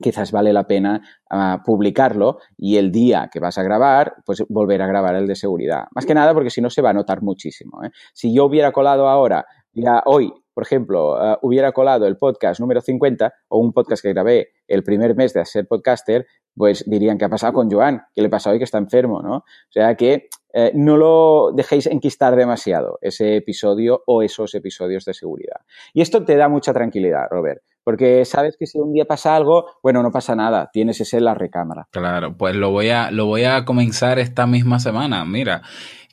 [0.00, 4.82] quizás vale la pena ah, publicarlo y el día que vas a grabar, pues volver
[4.82, 5.84] a grabar el de seguridad.
[5.94, 7.84] Más que nada porque si no se va a notar muchísimo.
[7.84, 7.90] ¿eh?
[8.12, 12.80] Si yo hubiera colado ahora, ya hoy, por ejemplo, ah, hubiera colado el podcast número
[12.80, 17.24] 50 o un podcast que grabé el primer mes de ser podcaster, pues dirían, ¿qué
[17.26, 18.02] ha pasado con Joan?
[18.14, 19.22] ¿Qué le pasa hoy que está enfermo?
[19.22, 19.36] ¿no?
[19.36, 25.14] O sea que eh, no lo dejéis enquistar demasiado, ese episodio o esos episodios de
[25.14, 25.60] seguridad.
[25.92, 27.62] Y esto te da mucha tranquilidad, Robert.
[27.82, 31.24] Porque sabes que si un día pasa algo, bueno, no pasa nada, tienes ese en
[31.24, 31.88] la recámara.
[31.90, 35.24] Claro, pues lo voy a, lo voy a comenzar esta misma semana.
[35.24, 35.62] Mira,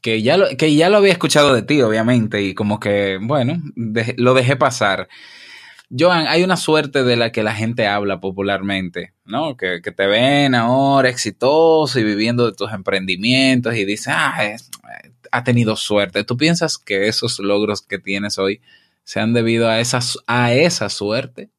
[0.01, 3.57] que ya lo, que ya lo había escuchado de ti, obviamente, y como que, bueno,
[4.17, 5.09] lo dejé pasar.
[5.89, 9.55] Joan, hay una suerte de la que la gente habla popularmente, ¿no?
[9.55, 14.57] Que, que te ven ahora exitoso y viviendo de tus emprendimientos y dices, ah,
[15.31, 16.23] ha tenido suerte.
[16.23, 18.61] ¿Tú piensas que esos logros que tienes hoy
[19.07, 21.49] se han debido a esa, a esa suerte?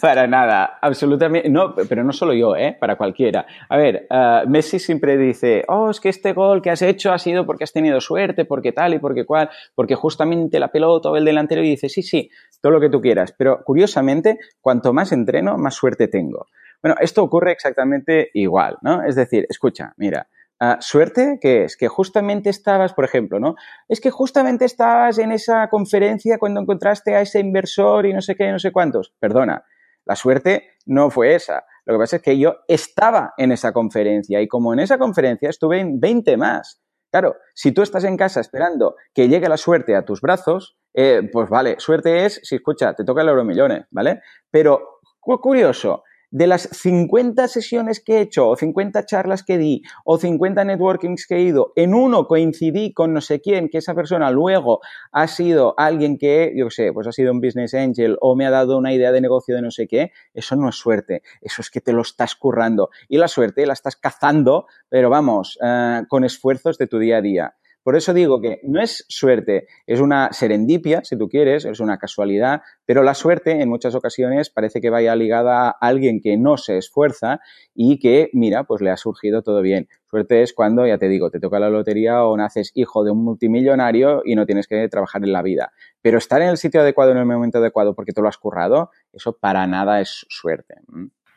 [0.00, 1.48] Para nada, absolutamente.
[1.48, 2.76] No, pero no solo yo, ¿eh?
[2.78, 3.46] para cualquiera.
[3.68, 7.18] A ver, uh, Messi siempre dice, oh, es que este gol que has hecho ha
[7.18, 11.16] sido porque has tenido suerte, porque tal y porque cual, porque justamente la pelota o
[11.16, 12.30] el delantero y dice, sí, sí,
[12.60, 13.34] todo lo que tú quieras.
[13.36, 16.46] Pero curiosamente, cuanto más entreno, más suerte tengo.
[16.80, 19.02] Bueno, esto ocurre exactamente igual, ¿no?
[19.02, 20.28] Es decir, escucha, mira,
[20.60, 21.76] Ah, suerte, ¿qué es?
[21.76, 23.56] Que justamente estabas, por ejemplo, ¿no?
[23.88, 28.36] Es que justamente estabas en esa conferencia cuando encontraste a ese inversor y no sé
[28.36, 29.12] qué, no sé cuántos.
[29.18, 29.64] Perdona,
[30.04, 31.64] la suerte no fue esa.
[31.86, 35.50] Lo que pasa es que yo estaba en esa conferencia y como en esa conferencia
[35.50, 36.80] estuve en 20 más.
[37.10, 41.28] Claro, si tú estás en casa esperando que llegue la suerte a tus brazos, eh,
[41.32, 44.20] pues vale, suerte es, si escucha, te toca el euro millones, ¿vale?
[44.50, 46.04] Pero, curioso,
[46.34, 51.28] de las 50 sesiones que he hecho, o 50 charlas que di, o 50 networkings
[51.28, 54.80] que he ido, en uno coincidí con no sé quién, que esa persona luego
[55.12, 58.50] ha sido alguien que, yo sé, pues ha sido un business angel o me ha
[58.50, 61.70] dado una idea de negocio de no sé qué, eso no es suerte, eso es
[61.70, 62.90] que te lo estás currando.
[63.08, 67.22] Y la suerte la estás cazando, pero vamos, eh, con esfuerzos de tu día a
[67.22, 67.54] día.
[67.84, 71.98] Por eso digo que no es suerte, es una serendipia, si tú quieres, es una
[71.98, 76.56] casualidad, pero la suerte en muchas ocasiones parece que vaya ligada a alguien que no
[76.56, 77.40] se esfuerza
[77.74, 79.86] y que, mira, pues le ha surgido todo bien.
[80.08, 83.22] Suerte es cuando, ya te digo, te toca la lotería o naces hijo de un
[83.22, 85.72] multimillonario y no tienes que trabajar en la vida.
[86.00, 88.92] Pero estar en el sitio adecuado en el momento adecuado porque te lo has currado,
[89.12, 90.76] eso para nada es suerte.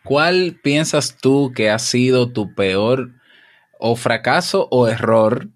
[0.06, 3.10] ¿Cuál piensas tú que ha sido tu peor
[3.80, 5.50] o fracaso o error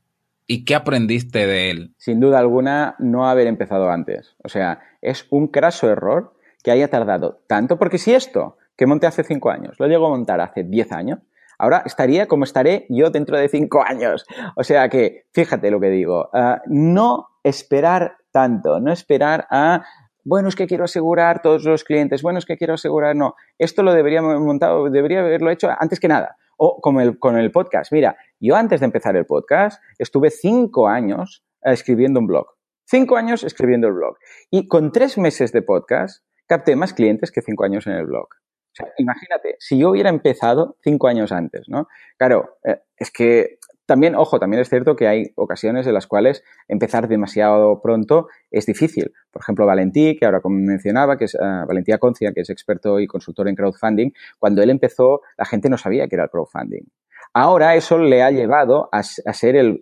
[0.52, 1.96] ¿Y qué aprendiste de él?
[1.98, 4.36] Sin duda alguna, no haber empezado antes.
[4.44, 9.08] O sea, es un craso error que haya tardado tanto, porque si esto que monté
[9.08, 11.20] hace cinco años lo llego a montar hace diez años,
[11.58, 14.26] ahora estaría como estaré yo dentro de cinco años.
[14.58, 19.86] O sea que, fíjate lo que digo, ah, no esperar tanto, no esperar a
[20.26, 23.84] bueno, es que quiero asegurar todos los clientes, bueno, es que quiero asegurar, no, esto
[23.84, 26.36] lo debería montado, debería haberlo hecho antes que nada.
[26.64, 27.92] O con el, con el podcast.
[27.92, 32.46] Mira, yo antes de empezar el podcast estuve cinco años eh, escribiendo un blog.
[32.86, 34.18] Cinco años escribiendo el blog.
[34.52, 38.28] Y con tres meses de podcast capté más clientes que cinco años en el blog.
[38.28, 41.88] O sea, imagínate, si yo hubiera empezado cinco años antes, ¿no?
[42.18, 43.58] Claro, eh, es que
[43.92, 48.66] También, ojo, también es cierto que hay ocasiones en las cuales empezar demasiado pronto es
[48.66, 49.12] difícil.
[49.32, 53.02] Por ejemplo, Valentí, que ahora como mencionaba, que es uh, Valentía Concia, que es experto
[53.02, 56.84] y consultor en crowdfunding, cuando él empezó, la gente no sabía que era el crowdfunding.
[57.34, 59.80] Ahora eso le ha llevado a, ser el,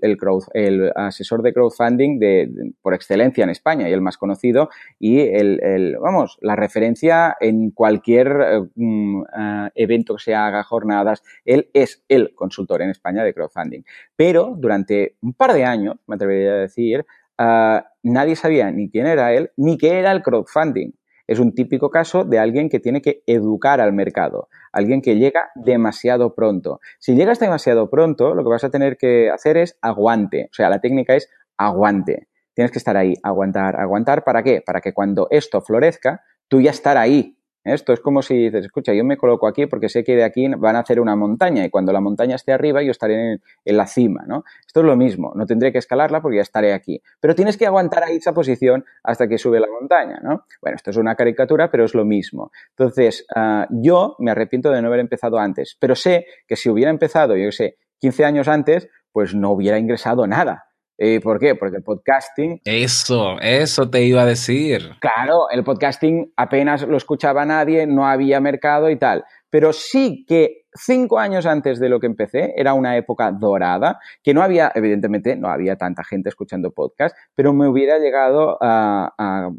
[0.96, 2.48] asesor de crowdfunding de,
[2.84, 8.70] por excelencia en España y el más conocido y el, vamos, la referencia en cualquier
[8.76, 9.26] uh,
[9.74, 11.24] evento que se haga, jornadas.
[11.44, 13.82] Él es el consultor en España de crowdfunding.
[14.16, 17.04] Pero durante un par de años, me atrevería a decir,
[17.40, 20.92] uh, nadie sabía ni quién era él ni qué era el crowdfunding
[21.30, 25.52] es un típico caso de alguien que tiene que educar al mercado, alguien que llega
[25.54, 26.80] demasiado pronto.
[26.98, 30.70] Si llegas demasiado pronto, lo que vas a tener que hacer es aguante, o sea,
[30.70, 32.28] la técnica es aguante.
[32.56, 34.64] Tienes que estar ahí, aguantar, aguantar, ¿para qué?
[34.66, 38.94] Para que cuando esto florezca, tú ya estar ahí, esto es como si dices, escucha,
[38.94, 41.70] yo me coloco aquí porque sé que de aquí van a hacer una montaña y
[41.70, 43.34] cuando la montaña esté arriba yo estaré
[43.66, 44.44] en, la cima, ¿no?
[44.66, 47.02] Esto es lo mismo, no tendré que escalarla porque ya estaré aquí.
[47.20, 50.46] Pero tienes que aguantar ahí esa posición hasta que sube la montaña, ¿no?
[50.62, 52.52] Bueno, esto es una caricatura, pero es lo mismo.
[52.70, 56.92] Entonces, uh, yo me arrepiento de no haber empezado antes, pero sé que si hubiera
[56.92, 60.69] empezado, yo sé, 15 años antes, pues no hubiera ingresado nada.
[61.02, 61.56] Eh, ¿Por qué?
[61.56, 62.60] Porque el podcasting...
[62.66, 64.98] Eso, eso te iba a decir.
[65.00, 69.24] Claro, el podcasting apenas lo escuchaba nadie, no había mercado y tal.
[69.50, 74.34] Pero sí que cinco años antes de lo que empecé, era una época dorada, que
[74.34, 79.52] no había, evidentemente, no había tanta gente escuchando podcast, pero me hubiera llegado a, a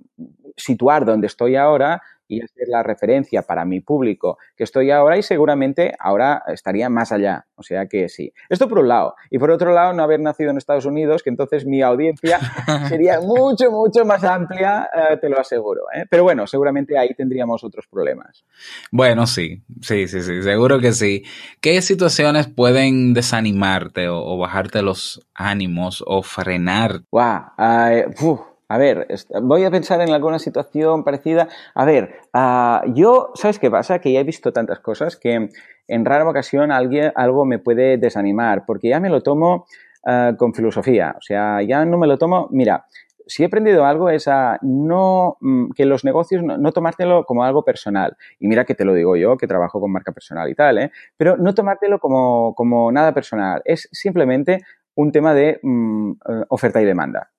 [0.59, 5.23] situar donde estoy ahora y hacer la referencia para mi público que estoy ahora y
[5.23, 7.47] seguramente ahora estaría más allá.
[7.57, 8.33] O sea que sí.
[8.49, 9.17] Esto por un lado.
[9.31, 12.39] Y por otro lado, no haber nacido en Estados Unidos, que entonces mi audiencia
[12.89, 15.83] sería mucho, mucho más amplia, eh, te lo aseguro.
[15.93, 16.05] ¿eh?
[16.09, 18.45] Pero bueno, seguramente ahí tendríamos otros problemas.
[18.93, 21.25] Bueno, sí, sí, sí, sí, seguro que sí.
[21.61, 27.03] ¿Qué situaciones pueden desanimarte o, o bajarte los ánimos o frenar?
[27.11, 29.09] Wow, uh, a ver,
[29.43, 31.49] voy a pensar en alguna situación parecida.
[31.75, 33.99] A ver, uh, yo, ¿sabes qué pasa?
[33.99, 35.49] Que ya he visto tantas cosas que
[35.89, 39.67] en rara ocasión alguien, algo me puede desanimar, porque ya me lo tomo
[40.07, 41.17] uh, con filosofía.
[41.19, 42.47] O sea, ya no me lo tomo.
[42.53, 42.87] Mira,
[43.27, 47.65] si he aprendido algo es a no, mm, que los negocios no, tomártelo como algo
[47.65, 48.17] personal.
[48.39, 50.93] Y mira que te lo digo yo, que trabajo con marca personal y tal, ¿eh?
[51.17, 53.63] Pero no tomártelo como, como nada personal.
[53.65, 54.61] Es simplemente
[54.95, 56.13] un tema de mm,
[56.51, 57.33] oferta y demanda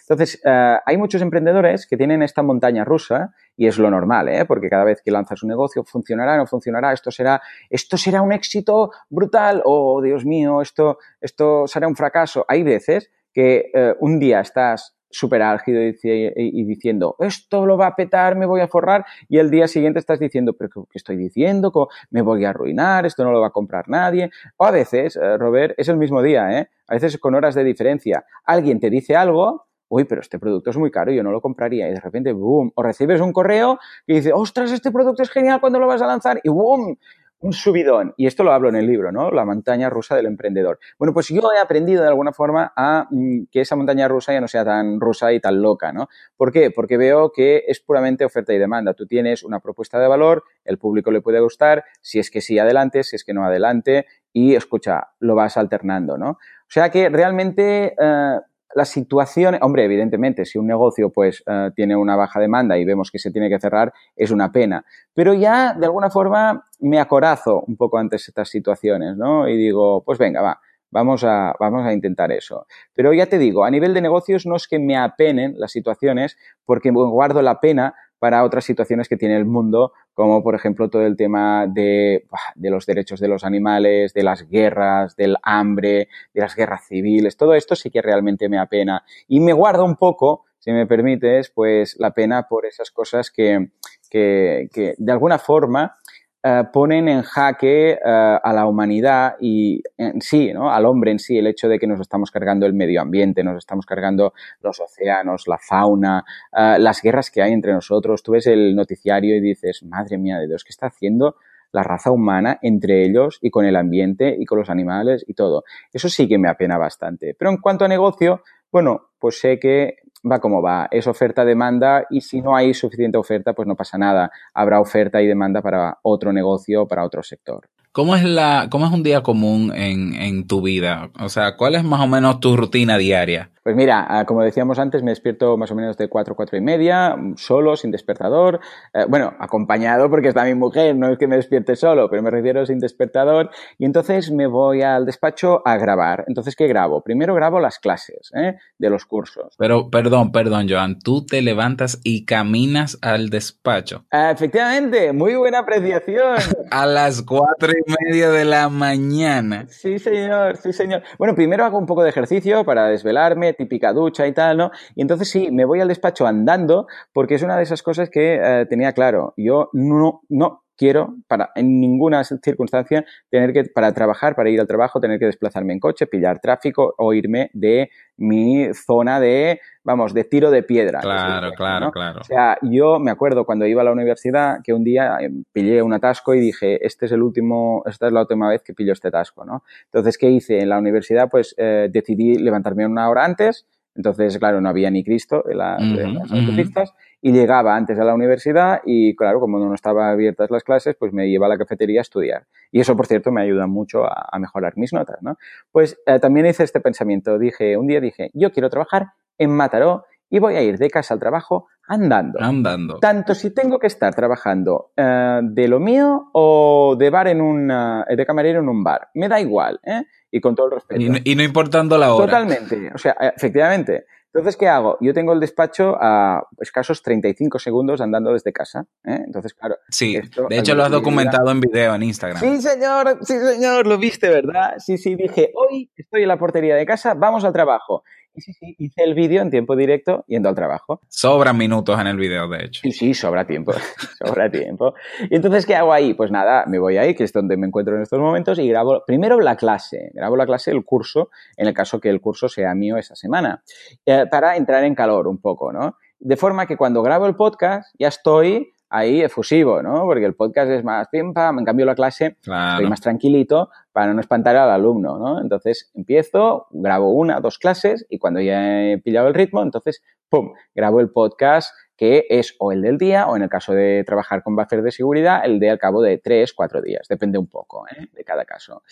[0.00, 4.44] Entonces, uh, hay muchos emprendedores que tienen esta montaña rusa y es lo normal, ¿eh?
[4.44, 8.32] porque cada vez que lanzas un negocio, funcionará, no funcionará, esto será, esto será un
[8.32, 12.44] éxito brutal, oh Dios mío, esto, esto será un fracaso.
[12.48, 17.96] Hay veces que uh, un día estás súper álgido y, diciendo, esto lo va a
[17.96, 21.88] petar, me voy a forrar, y el día siguiente estás diciendo, pero ¿qué estoy diciendo?
[22.10, 24.30] Me voy a arruinar, esto no lo va a comprar nadie.
[24.56, 26.68] O a veces, eh, Robert, es el mismo día, ¿eh?
[26.86, 28.24] A veces con horas de diferencia.
[28.44, 31.88] Alguien te dice algo, uy, pero este producto es muy caro, yo no lo compraría,
[31.88, 35.60] y de repente, boom, o recibes un correo que dice, ostras, este producto es genial,
[35.60, 36.40] ¿cuándo lo vas a lanzar?
[36.44, 36.98] Y boom,
[37.40, 38.14] un subidón.
[38.16, 39.30] Y esto lo hablo en el libro, ¿no?
[39.30, 40.78] La montaña rusa del emprendedor.
[40.98, 44.40] Bueno, pues yo he aprendido de alguna forma a mm, que esa montaña rusa ya
[44.40, 46.08] no sea tan rusa y tan loca, ¿no?
[46.36, 46.70] ¿Por qué?
[46.70, 48.94] Porque veo que es puramente oferta y demanda.
[48.94, 52.58] Tú tienes una propuesta de valor, el público le puede gustar, si es que sí,
[52.58, 56.30] adelante, si es que no, adelante, y escucha, lo vas alternando, ¿no?
[56.30, 58.40] O sea que realmente uh,
[58.74, 63.10] las situaciones, hombre, evidentemente, si un negocio pues uh, tiene una baja demanda y vemos
[63.10, 64.84] que se tiene que cerrar, es una pena.
[65.14, 69.48] Pero ya, de alguna forma, me acorazo un poco ante estas situaciones, ¿no?
[69.48, 72.66] Y digo, pues venga, va, vamos a, vamos a intentar eso.
[72.94, 76.36] Pero ya te digo, a nivel de negocios no es que me apenen las situaciones
[76.64, 81.06] porque guardo la pena para otras situaciones que tiene el mundo, como por ejemplo todo
[81.06, 82.26] el tema de,
[82.56, 87.36] de, los derechos de los animales, de las guerras, del hambre, de las guerras civiles,
[87.36, 89.04] todo esto sí que realmente me apena.
[89.28, 93.68] Y me guardo un poco, si me permites, pues la pena por esas cosas que,
[94.10, 95.97] que, que de alguna forma
[96.40, 100.70] Uh, ponen en jaque uh, a la humanidad y en sí, ¿no?
[100.70, 103.58] al hombre en sí, el hecho de que nos estamos cargando el medio ambiente, nos
[103.58, 108.22] estamos cargando los océanos, la fauna, uh, las guerras que hay entre nosotros.
[108.22, 111.34] Tú ves el noticiario y dices, madre mía de Dios, ¿qué está haciendo
[111.72, 115.64] la raza humana entre ellos y con el ambiente y con los animales y todo?
[115.92, 117.34] Eso sí que me apena bastante.
[117.36, 119.96] Pero en cuanto a negocio, bueno, pues sé que
[120.30, 124.30] va como va, es oferta-demanda y si no hay suficiente oferta, pues no pasa nada,
[124.54, 127.68] habrá oferta y demanda para otro negocio para otro sector.
[127.98, 131.10] ¿Cómo es, la, ¿Cómo es un día común en, en tu vida?
[131.18, 133.50] O sea, ¿cuál es más o menos tu rutina diaria?
[133.68, 136.62] Pues mira, ah, como decíamos antes, me despierto más o menos de 4, 4 y
[136.62, 138.60] media, solo, sin despertador.
[138.94, 142.30] Eh, bueno, acompañado porque está mi mujer, no es que me despierte solo, pero me
[142.30, 143.50] refiero sin despertador.
[143.76, 146.24] Y entonces me voy al despacho a grabar.
[146.28, 147.02] Entonces, ¿qué grabo?
[147.02, 148.54] Primero grabo las clases ¿eh?
[148.78, 149.54] de los cursos.
[149.58, 154.06] Pero, perdón, perdón, Joan, tú te levantas y caminas al despacho.
[154.10, 156.36] Ah, efectivamente, muy buena apreciación.
[156.70, 159.66] a las 4 y media de la mañana.
[159.68, 161.02] Sí, señor, sí, señor.
[161.18, 164.70] Bueno, primero hago un poco de ejercicio para desvelarme típica ducha y tal, ¿no?
[164.94, 168.40] Y entonces sí, me voy al despacho andando porque es una de esas cosas que
[168.42, 169.34] eh, tenía claro.
[169.36, 174.66] Yo no, no quiero para en ninguna circunstancia tener que para trabajar, para ir al
[174.66, 180.14] trabajo, tener que desplazarme en coche, pillar tráfico o irme de mi zona de, vamos,
[180.14, 181.00] de tiro de piedra.
[181.00, 182.20] Claro, claro, claro.
[182.20, 185.82] O sea, yo me acuerdo cuando iba a la universidad que un día eh, pillé
[185.82, 188.92] un atasco y dije, este es el último, esta es la última vez que pillo
[188.92, 189.64] este atasco, ¿no?
[189.84, 190.60] Entonces, ¿qué hice?
[190.60, 193.66] En la universidad, pues eh, decidí levantarme una hora antes,
[193.98, 198.80] entonces, claro, no había ni Cristo en, las autopistas y llegaba antes a la universidad
[198.86, 202.02] y, claro, como no estaban abiertas las clases, pues me iba a la cafetería a
[202.02, 202.46] estudiar.
[202.70, 205.36] Y eso, por cierto, me ayuda mucho a, mejorar mis notas, ¿no?
[205.72, 207.40] Pues eh, también hice este pensamiento.
[207.40, 211.14] Dije, un día dije, yo quiero trabajar en Mataró y voy a ir de casa
[211.14, 212.38] al trabajo andando.
[212.40, 212.98] Andando.
[213.00, 217.66] Tanto si tengo que estar trabajando eh, de lo mío o de bar en un,
[217.66, 219.08] de camarero en un bar.
[219.14, 220.04] Me da igual, ¿eh?
[220.30, 221.00] Y con todo el respeto.
[221.24, 222.26] Y no, importando la hora.
[222.26, 222.90] Totalmente.
[222.94, 224.04] O sea, efectivamente.
[224.26, 224.98] Entonces, ¿qué hago?
[225.00, 228.84] Yo tengo el despacho a escasos 35 segundos andando desde casa.
[229.04, 229.22] ¿eh?
[229.24, 229.76] Entonces, claro.
[229.88, 230.20] Sí,
[230.50, 232.38] de hecho lo has documentado en video en Instagram.
[232.38, 234.74] Sí, señor, sí, señor, lo viste, ¿verdad?
[234.78, 238.04] Sí, sí, dije, hoy estoy en la portería de casa, vamos al trabajo.
[238.40, 241.00] Sí, sí, hice el vídeo en tiempo directo yendo al trabajo.
[241.08, 242.80] Sobran minutos en el vídeo, de hecho.
[242.82, 243.72] Sí, sí, sobra tiempo,
[244.24, 244.94] sobra tiempo.
[245.30, 246.14] Y entonces, ¿qué hago ahí?
[246.14, 249.02] Pues nada, me voy ahí, que es donde me encuentro en estos momentos, y grabo
[249.06, 252.74] primero la clase, grabo la clase, el curso, en el caso que el curso sea
[252.74, 253.62] mío esa semana,
[254.06, 255.96] eh, para entrar en calor un poco, ¿no?
[256.20, 260.04] De forma que cuando grabo el podcast ya estoy ahí efusivo, ¿no?
[260.04, 264.20] Porque el podcast es más pim en cambio la clase estoy más tranquilito para no
[264.20, 265.40] espantar al alumno, ¿no?
[265.40, 270.52] Entonces empiezo, grabo una, dos clases y cuando ya he pillado el ritmo, entonces, ¡pum!,
[270.74, 274.44] grabo el podcast que es o el del día o en el caso de trabajar
[274.44, 277.86] con buffer de seguridad, el de al cabo de tres, cuatro días, depende un poco
[277.88, 278.06] ¿eh?
[278.12, 278.82] de cada caso.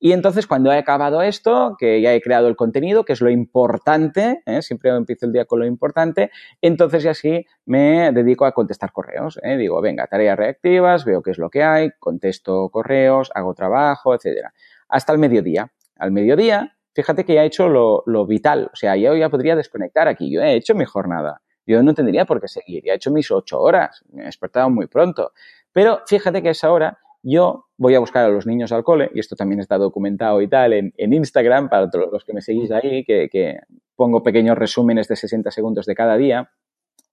[0.00, 3.30] Y entonces cuando he acabado esto, que ya he creado el contenido, que es lo
[3.30, 4.62] importante, ¿eh?
[4.62, 6.30] siempre empiezo el día con lo importante,
[6.62, 9.40] entonces ya sí me dedico a contestar correos.
[9.42, 9.56] ¿eh?
[9.56, 14.52] Digo, venga, tareas reactivas, veo qué es lo que hay, contesto correos, hago trabajo, etcétera.
[14.88, 15.72] Hasta el mediodía.
[15.96, 18.70] Al mediodía, fíjate que ya he hecho lo, vital.
[18.72, 20.30] O sea, yo ya podría desconectar aquí.
[20.30, 21.42] Yo he hecho mi jornada.
[21.66, 22.84] Yo no tendría por qué seguir.
[22.84, 24.04] Ya he hecho mis ocho horas.
[24.10, 25.32] Me he despertado muy pronto.
[25.72, 29.10] Pero fíjate que a esa hora yo voy a buscar a los niños al cole,
[29.14, 32.70] y esto también está documentado y tal en, Instagram, para todos los que me seguís
[32.70, 33.60] ahí, que,
[33.96, 36.50] pongo pequeños resúmenes de 60 segundos de cada día,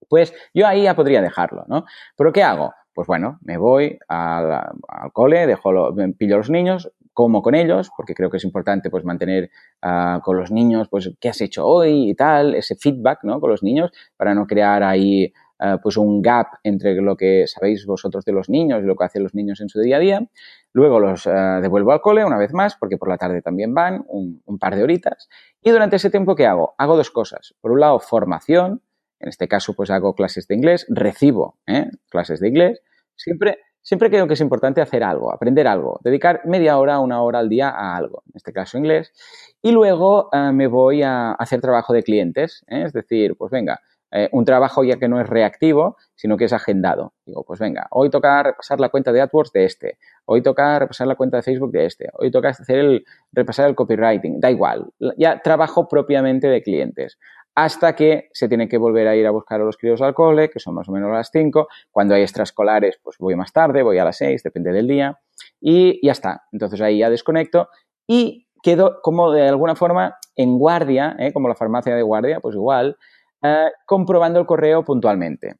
[0.08, 1.86] pues yo ahí ya podría dejarlo, ¿no?
[2.16, 2.74] Pero ¿qué hago?
[2.94, 4.72] Pues bueno, me voy al,
[5.12, 8.90] cole, dejo lo, pillo a los niños, como con ellos, porque creo que es importante
[8.92, 9.50] pues mantener
[9.82, 13.40] ah, con los niños, pues, qué has hecho hoy y tal, ese feedback, ¿no?
[13.40, 17.86] Con los niños, para no crear ahí eh, pues un gap entre lo que sabéis
[17.86, 20.28] vosotros de los niños y lo que hacen los niños en su día a día.
[20.74, 21.32] Luego los eh,
[21.62, 24.84] devuelvo al cole una vez más, porque por la tarde también van, un, par de
[24.84, 25.30] horitas.
[25.62, 26.76] Y durante ese tiempo, ¿qué hago?
[26.78, 27.56] Hago dos cosas.
[27.62, 28.82] Por un lado, formación.
[29.20, 31.90] En este caso, pues hago clases de inglés, recibo ¿eh?
[32.10, 32.82] clases de inglés.
[33.16, 37.40] Siempre, siempre creo que es importante hacer algo, aprender algo, dedicar media hora, una hora
[37.40, 39.14] al día a algo, en este caso inglés.
[39.62, 43.80] Y luego me voy a hacer trabajo de clientes, es decir, pues venga,
[44.18, 47.12] eh, un trabajo ya que no es reactivo, sino que es agendado.
[47.26, 51.08] Digo, pues venga, hoy toca repasar la cuenta de AdWords de este, hoy toca repasar
[51.08, 54.90] la cuenta de Facebook de este, hoy toca hacer el, repasar el copywriting, da igual,
[55.18, 57.20] ya trabajo propiamente de clientes.
[57.56, 60.50] Hasta que se tiene que volver a ir a buscar a los críos al cole,
[60.50, 61.68] que son más o menos las 5.
[61.92, 65.20] Cuando hay extraescolares, pues voy más tarde, voy a las 6, depende del día.
[65.60, 66.44] Y ya está.
[66.52, 67.70] Entonces ahí ya desconecto
[68.08, 71.32] y quedo como de alguna forma en guardia, ¿eh?
[71.32, 72.98] como la farmacia de guardia, pues igual,
[73.46, 75.56] eh, comprobando el correo puntualmente.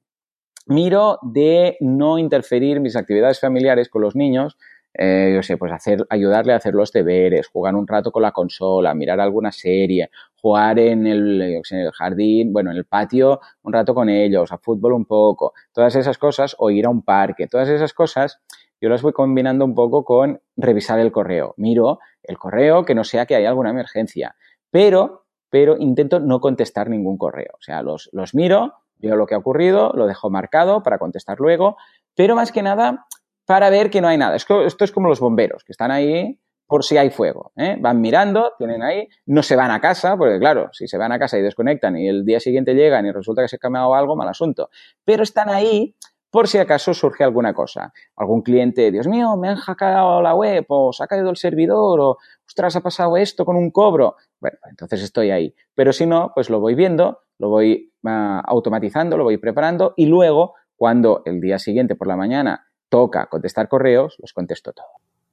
[0.68, 4.58] Miro de no interferir mis actividades familiares con los niños,
[4.98, 8.32] eh, yo sé, pues hacer, ayudarle a hacer los deberes, jugar un rato con la
[8.32, 10.10] consola, mirar alguna serie,
[10.42, 14.58] jugar en el, en el, jardín, bueno, en el patio un rato con ellos, a
[14.58, 18.40] fútbol un poco, todas esas cosas, o ir a un parque, todas esas cosas,
[18.80, 21.54] yo las voy combinando un poco con revisar el correo.
[21.58, 24.36] Miro el correo, que no sea que haya alguna emergencia,
[24.72, 27.54] pero pero intento no contestar ningún correo.
[27.54, 31.40] O sea, los, los miro, veo lo que ha ocurrido, lo dejo marcado para contestar
[31.40, 31.78] luego,
[32.16, 33.06] pero más que nada
[33.46, 34.36] para ver que no hay nada.
[34.36, 37.52] Esto, es como los bomberos, que están ahí por si hay fuego.
[37.56, 37.78] ¿eh?
[37.80, 41.20] Van mirando, tienen ahí, no se van a casa, porque claro, si se van a
[41.20, 44.16] casa y desconectan y el día siguiente llegan y resulta que se ha cambiado algo,
[44.16, 44.70] mal asunto.
[45.04, 45.96] Pero están ahí
[46.32, 47.94] por si acaso surge alguna cosa.
[48.18, 52.00] Algún cliente, Dios mío, me han hackeado la web, o se ha caído el servidor,
[52.02, 54.18] o ostras, ha pasado esto con un cobro.
[54.40, 55.56] Bueno, entonces estoy ahí.
[55.74, 60.06] Pero si no, pues lo voy viendo, lo voy ah, automatizando, lo voy preparando y
[60.08, 64.88] luego, cuando el día siguiente por la mañana toca contestar correos, los contesto todo.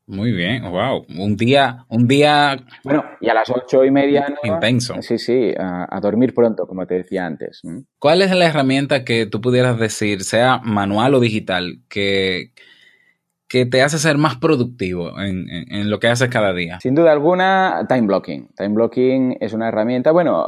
[0.06, 1.06] Muy bien, wow.
[1.16, 2.56] Un día, un día.
[2.82, 4.34] Bueno, y a las ocho y media.
[4.42, 5.00] Intenso.
[5.00, 7.62] Sí, sí, a, dormir pronto, como te decía antes.
[7.98, 12.52] ¿Cuál es la herramienta que tú pudieras decir, sea manual o digital, que,
[13.52, 16.80] que te hace ser más productivo en, lo que haces cada día?
[16.80, 18.48] Sin duda alguna, time blocking.
[18.56, 20.42] Time blocking es una herramienta, bueno,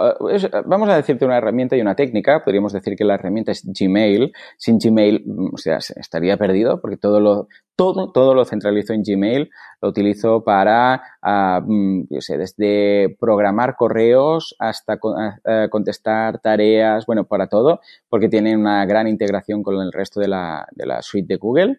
[0.64, 2.42] vamos a decirte una herramienta y una técnica.
[2.42, 4.32] Podríamos decir que la herramienta es Gmail.
[4.56, 9.50] Sin Gmail, o sea, estaría perdido porque todo lo, todo, todo lo centralizo en Gmail.
[9.82, 14.98] Lo utilizo para, uh, yo sé, desde programar correos hasta
[15.68, 20.66] contestar tareas, bueno, para todo, porque tiene una gran integración con el resto de la,
[20.72, 21.78] de la suite de Google.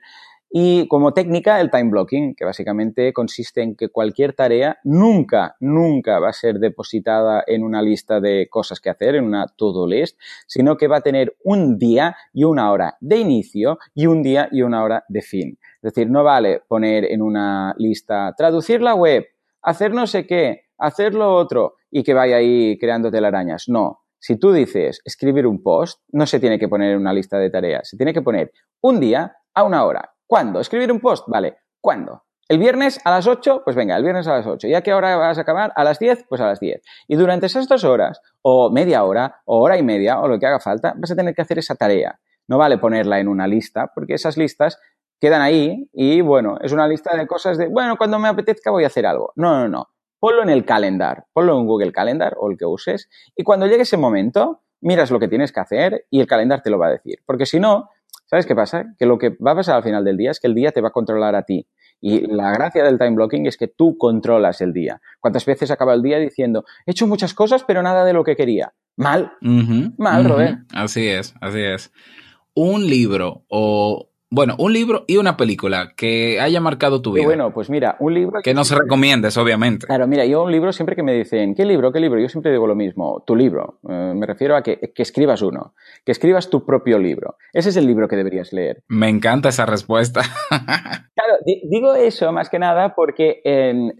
[0.57, 6.19] Y como técnica, el time blocking, que básicamente consiste en que cualquier tarea nunca, nunca
[6.19, 10.17] va a ser depositada en una lista de cosas que hacer, en una to-do list,
[10.47, 14.47] sino que va a tener un día y una hora de inicio y un día
[14.51, 15.59] y una hora de fin.
[15.75, 19.25] Es decir, no vale poner en una lista traducir la web,
[19.61, 23.65] hacer no sé qué, hacer lo otro y que vaya ahí creando telarañas.
[23.67, 24.03] No.
[24.19, 27.49] Si tú dices escribir un post, no se tiene que poner en una lista de
[27.49, 30.59] tareas, se tiene que poner un día a una hora ¿Cuándo?
[30.59, 31.25] ¿Escribir un post?
[31.27, 31.57] Vale.
[31.79, 32.23] ¿Cuándo?
[32.47, 33.61] ¿El viernes a las 8?
[33.63, 34.67] Pues venga, el viernes a las 8.
[34.67, 35.73] ¿Ya qué hora vas a acabar?
[35.75, 36.25] ¿A las 10?
[36.29, 36.81] Pues a las 10.
[37.07, 40.45] Y durante esas dos horas, o media hora, o hora y media, o lo que
[40.45, 42.19] haga falta, vas a tener que hacer esa tarea.
[42.47, 44.79] No vale ponerla en una lista, porque esas listas
[45.19, 48.83] quedan ahí y, bueno, es una lista de cosas de, bueno, cuando me apetezca voy
[48.83, 49.31] a hacer algo.
[49.35, 49.89] No, no, no.
[50.19, 53.83] Ponlo en el calendar, ponlo en Google Calendar o el que uses, y cuando llegue
[53.83, 56.91] ese momento, miras lo que tienes que hacer y el calendar te lo va a
[56.91, 57.19] decir.
[57.25, 57.89] Porque si no,
[58.25, 58.85] ¿Sabes qué pasa?
[58.97, 60.81] Que lo que va a pasar al final del día es que el día te
[60.81, 61.67] va a controlar a ti.
[62.01, 65.01] Y la gracia del time blocking es que tú controlas el día.
[65.19, 68.35] ¿Cuántas veces acaba el día diciendo, he hecho muchas cosas, pero nada de lo que
[68.35, 68.73] quería?
[68.97, 69.31] Mal.
[69.97, 70.59] Mal, Robert.
[70.73, 71.91] Así es, así es.
[72.53, 77.25] Un libro o bueno, un libro y una película que haya marcado tu vida.
[77.25, 78.41] Bueno, pues mira, un libro...
[78.43, 79.85] Que, no se recomiendes, obviamente.
[79.85, 81.91] Claro, mira, yo un libro siempre que me dicen, ¿qué libro?
[81.91, 82.19] ¿Qué libro?
[82.19, 83.79] Yo siempre digo lo mismo, tu libro.
[83.87, 87.37] Eh, me refiero a que, escribas uno, que escribas tu propio libro.
[87.53, 88.83] Ese es el libro que deberías leer.
[88.87, 90.21] Me encanta esa respuesta.
[90.49, 93.41] claro, digo eso más que nada porque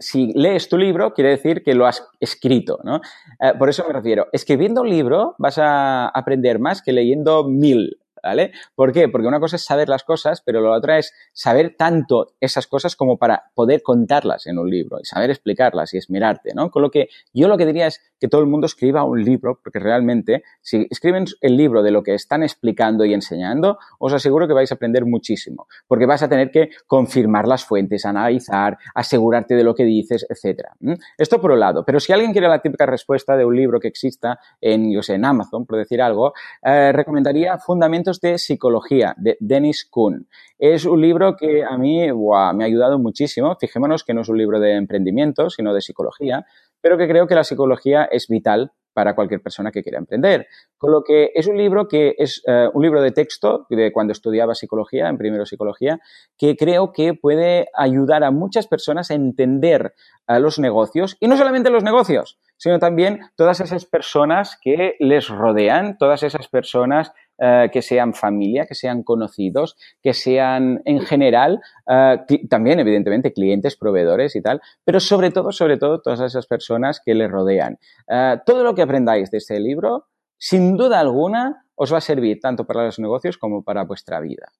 [0.00, 2.96] si lees tu libro, quiere decir que lo has escrito, ¿no?
[3.40, 7.98] Eh, por eso me refiero, escribiendo un libro vas a aprender más que leyendo mil
[8.26, 8.52] ¿vale?
[8.74, 9.08] ¿Por qué?
[9.08, 12.96] Porque una cosa es saber las cosas, pero la otra es saber tanto esas cosas
[12.96, 16.70] como para poder contarlas en un libro y saber explicarlas y esmerarte, ¿no?
[16.70, 19.60] Con lo que yo lo que diría es que todo el mundo escriba un libro,
[19.62, 24.48] porque realmente si escriben el libro de lo que están explicando y enseñando, os aseguro
[24.48, 29.54] que vais a aprender muchísimo, porque vas a tener que confirmar las fuentes, analizar, asegurarte
[29.54, 30.72] de lo que dices, etcétera.
[31.18, 33.88] Esto por un lado, pero si alguien quiere la típica respuesta de un libro que
[33.88, 39.36] exista en, yo sé, en Amazon, por decir algo, eh, recomendaría Fundamentos de Psicología, de
[39.40, 40.28] Dennis Kuhn.
[40.58, 43.56] Es un libro que a mí me ha ayudado muchísimo.
[43.60, 46.46] Fijémonos que no es un libro de emprendimiento, sino de psicología,
[46.80, 50.46] pero que creo que la psicología es vital para cualquier persona que quiera emprender.
[50.78, 54.12] Con lo que es un libro que es eh, un libro de texto de cuando
[54.12, 56.00] estudiaba psicología, en primero psicología,
[56.38, 59.92] que creo que puede ayudar a muchas personas a entender
[60.26, 65.28] a los negocios y no solamente los negocios, sino también todas esas personas que les
[65.28, 71.60] rodean, todas esas personas eh, que sean familia, que sean conocidos, que sean en general
[71.86, 72.18] eh,
[72.48, 77.14] también evidentemente clientes, proveedores y tal, pero sobre todo, sobre todo todas esas personas que
[77.14, 77.78] les rodean.
[78.08, 80.06] Eh, todo lo que aprendáis de este libro,
[80.38, 84.50] sin duda alguna, os va a servir tanto para los negocios como para vuestra vida.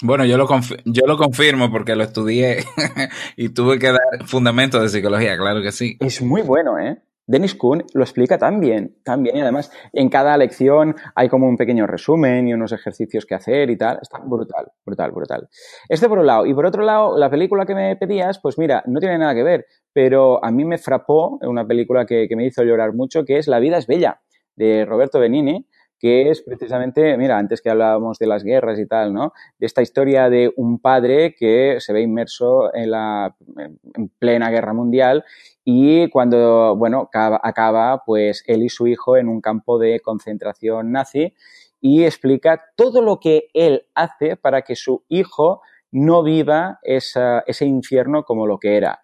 [0.00, 0.48] Bueno, yo lo,
[0.86, 2.64] yo lo confirmo porque lo estudié
[3.36, 5.96] y tuve que dar fundamentos de psicología, claro que sí.
[6.00, 7.02] Es muy bueno, ¿eh?
[7.32, 11.86] Dennis Kuhn lo explica tan bien, y además en cada lección hay como un pequeño
[11.86, 13.98] resumen y unos ejercicios que hacer y tal.
[14.02, 15.48] Está brutal, brutal, brutal.
[15.88, 16.44] Este por un lado.
[16.44, 19.44] Y por otro lado, la película que me pedías, pues mira, no tiene nada que
[19.44, 19.64] ver,
[19.94, 23.48] pero a mí me frapó una película que, que me hizo llorar mucho, que es
[23.48, 24.20] La vida es bella,
[24.54, 25.66] de Roberto Benini,
[25.98, 29.32] que es precisamente, mira, antes que hablábamos de las guerras y tal, ¿no?
[29.58, 34.74] De esta historia de un padre que se ve inmerso en la en plena guerra
[34.74, 35.24] mundial
[35.64, 41.34] y cuando, bueno, acaba, pues él y su hijo en un campo de concentración nazi
[41.80, 48.24] y explica todo lo que él hace para que su hijo no viva ese infierno
[48.24, 49.00] como lo que era.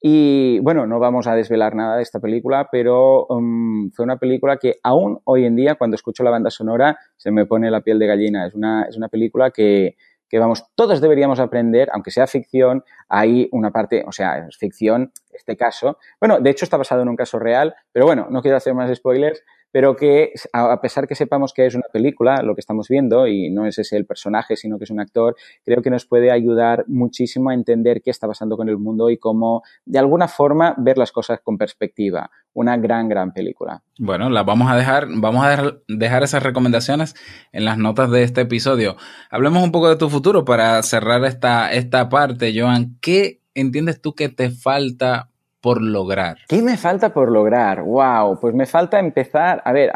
[0.00, 4.56] Y bueno, no vamos a desvelar nada de esta película, pero um, fue una película
[4.56, 7.98] que aún hoy en día, cuando escucho la banda sonora, se me pone la piel
[7.98, 8.46] de gallina.
[8.46, 9.96] Es una, es una película que,
[10.28, 15.12] que vamos, todos deberíamos aprender, aunque sea ficción, hay una parte, o sea, es ficción,
[15.32, 15.98] este caso.
[16.20, 18.94] Bueno, de hecho está basado en un caso real, pero bueno, no quiero hacer más
[18.94, 23.26] spoilers pero que a pesar que sepamos que es una película, lo que estamos viendo,
[23.26, 26.30] y no es ese el personaje, sino que es un actor, creo que nos puede
[26.30, 30.74] ayudar muchísimo a entender qué está pasando con el mundo y cómo, de alguna forma,
[30.78, 32.30] ver las cosas con perspectiva.
[32.54, 33.82] Una gran, gran película.
[33.98, 37.14] Bueno, la vamos a dejar, vamos a dejar, esas recomendaciones
[37.52, 38.96] en las notas de este episodio.
[39.30, 42.97] Hablemos un poco de tu futuro para cerrar esta, esta parte, Joan.
[43.00, 45.30] ¿Qué entiendes tú que te falta
[45.60, 46.38] por lograr?
[46.48, 47.82] ¿Qué me falta por lograr?
[47.82, 49.90] Wow, pues me falta empezar, a ver,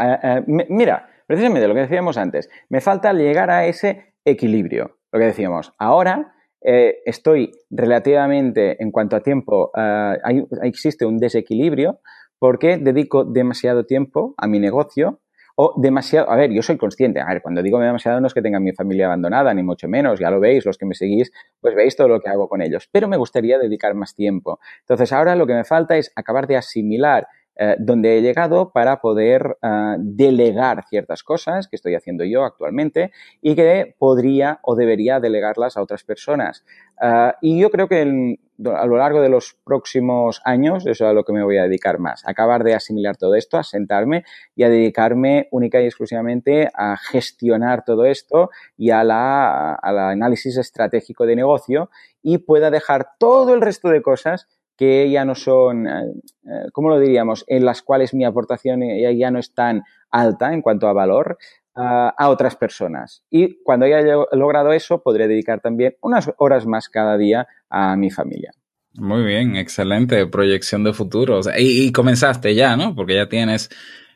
[0.47, 5.73] mira, precisamente lo que decíamos antes, me falta llegar a ese equilibrio, lo que decíamos.
[5.79, 12.01] Ahora eh, estoy relativamente, en cuanto a tiempo, eh, existe un desequilibrio
[12.39, 15.21] porque dedico demasiado tiempo a mi negocio
[15.57, 18.43] o demasiado, a ver, yo soy consciente, a ver, cuando digo demasiado no es que
[18.43, 21.75] tenga mi familia abandonada, ni mucho menos, ya lo veis, los que me seguís, pues
[21.75, 24.61] veis todo lo que hago con ellos, pero me gustaría dedicar más tiempo.
[24.81, 29.03] Entonces ahora lo que me falta es acabar de asimilar eh, donde he llegado para
[29.03, 35.21] poder eh, delegar ciertas cosas que estoy haciendo yo actualmente y que podría o debería
[35.21, 36.65] delegarlas a otras personas.
[37.03, 41.13] Eh, y yo creo que a lo largo de los próximos años eso es a
[41.13, 44.25] lo que me voy a dedicar más, acabar de asimilar todo esto, a sentarme
[44.55, 48.49] y a dedicarme única y exclusivamente a gestionar todo esto
[48.79, 51.91] y a la, al análisis estratégico de negocio
[52.23, 54.49] y pueda dejar todo el resto de cosas
[54.83, 56.13] que ya no son, eh,
[56.45, 58.81] eh, ¿cómo lo diríamos?, en las cuales mi aportación
[59.17, 61.39] ya no es tan alta en cuanto a valor
[61.77, 63.23] a otras personas.
[63.31, 64.03] Y cuando haya
[64.33, 68.51] logrado eso, podré dedicar también unas horas más cada día a mi familia.
[68.95, 71.41] Muy bien, excelente proyección de futuro.
[71.57, 72.97] y, comenzaste ya, ¿no?
[72.97, 73.71] Porque ya tienes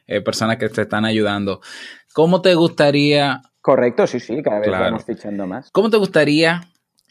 [0.08, 1.60] eh, personas que te están ayudando.
[2.12, 3.40] ¿Cómo te gustaría...
[3.60, 5.70] Correcto, sí, sí, cada vez vamos fichando más.
[5.70, 6.60] ¿Cómo te gustaría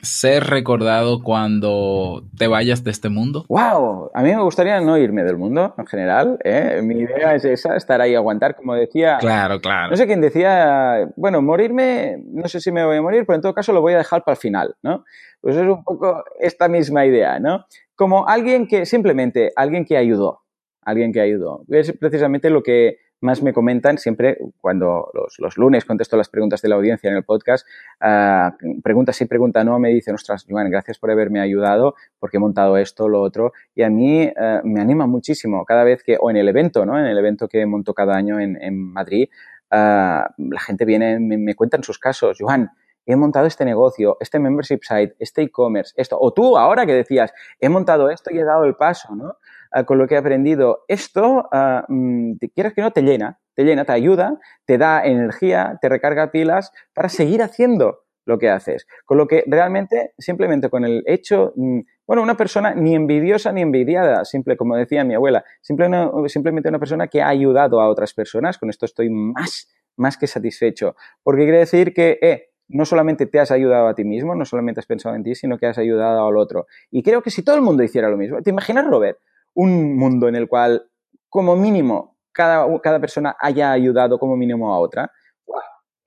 [0.06, 3.46] ser recordado cuando te vayas de este mundo?
[3.50, 4.12] ¡Wow!
[4.14, 6.38] A mí me gustaría no irme del mundo en general.
[6.44, 6.82] ¿eh?
[6.84, 9.18] Mi idea es esa, estar ahí aguantar, como decía.
[9.20, 9.92] Claro, claro.
[9.92, 13.42] No sé quién decía, bueno, morirme, no sé si me voy a morir, pero en
[13.42, 15.04] todo caso lo voy a dejar para el final, ¿no?
[15.42, 17.66] Pues es un poco esta misma idea, ¿no?
[17.96, 20.42] Como alguien que, simplemente, alguien que ayudó,
[20.82, 21.64] alguien que ayudó.
[21.70, 26.70] Es precisamente lo que más me comentan siempre cuando los, lunes contesto las preguntas de
[26.70, 27.68] la audiencia en el podcast,
[28.02, 32.40] uh, pregunta sí, pregunta no, me dicen, ostras, Joan, gracias por haberme ayudado porque he
[32.40, 36.30] montado esto, lo otro, y a mí eh, me anima muchísimo cada vez que, o
[36.30, 36.98] en el evento, ¿no?
[36.98, 39.30] En el evento que monto cada año en, Madrid,
[39.72, 42.70] ah, la gente viene, me, me cuentan sus casos, Joan,
[43.06, 47.34] he montado este negocio, este membership site, este e-commerce, esto, o tú ahora que decías,
[47.60, 49.38] he montado esto y he dado el paso, ¿no?
[49.72, 50.84] Ah, con lo que he aprendido.
[50.88, 55.90] Esto, uh, quieras que no, te llena, te llena, te ayuda, te da energía, te
[55.90, 58.88] recarga pilas para seguir haciendo lo que haces.
[59.06, 63.62] Con lo que realmente, simplemente con el hecho, mm, bueno, una persona ni envidiosa ni
[63.62, 68.58] envidiada, simple, como decía mi abuela, simplemente una persona que ha ayudado a otras personas,
[68.58, 70.96] con esto estoy más, más que satisfecho.
[71.24, 74.80] Porque quiere decir que, eh, no solamente te has ayudado a ti mismo, no solamente
[74.80, 76.66] has pensado en ti, sino que has ayudado al otro.
[76.90, 79.20] Y creo que si todo el mundo hiciera lo mismo, ¿te imaginas, Robert?
[79.56, 80.84] Un mundo en el cual,
[81.30, 85.12] como mínimo, cada, cada persona haya ayudado como mínimo a otra,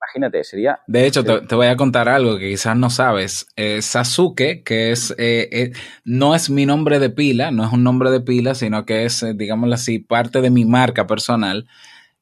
[0.09, 0.79] imagínate, sería...
[0.87, 3.47] De hecho, te, voy a contar algo que quizás no sabes.
[3.55, 5.71] Eh, Sasuke, que es, eh, eh,
[6.03, 9.25] no es mi nombre de pila, no es un nombre de pila, sino que es,
[9.35, 11.67] digámoslo así, parte de mi marca personal.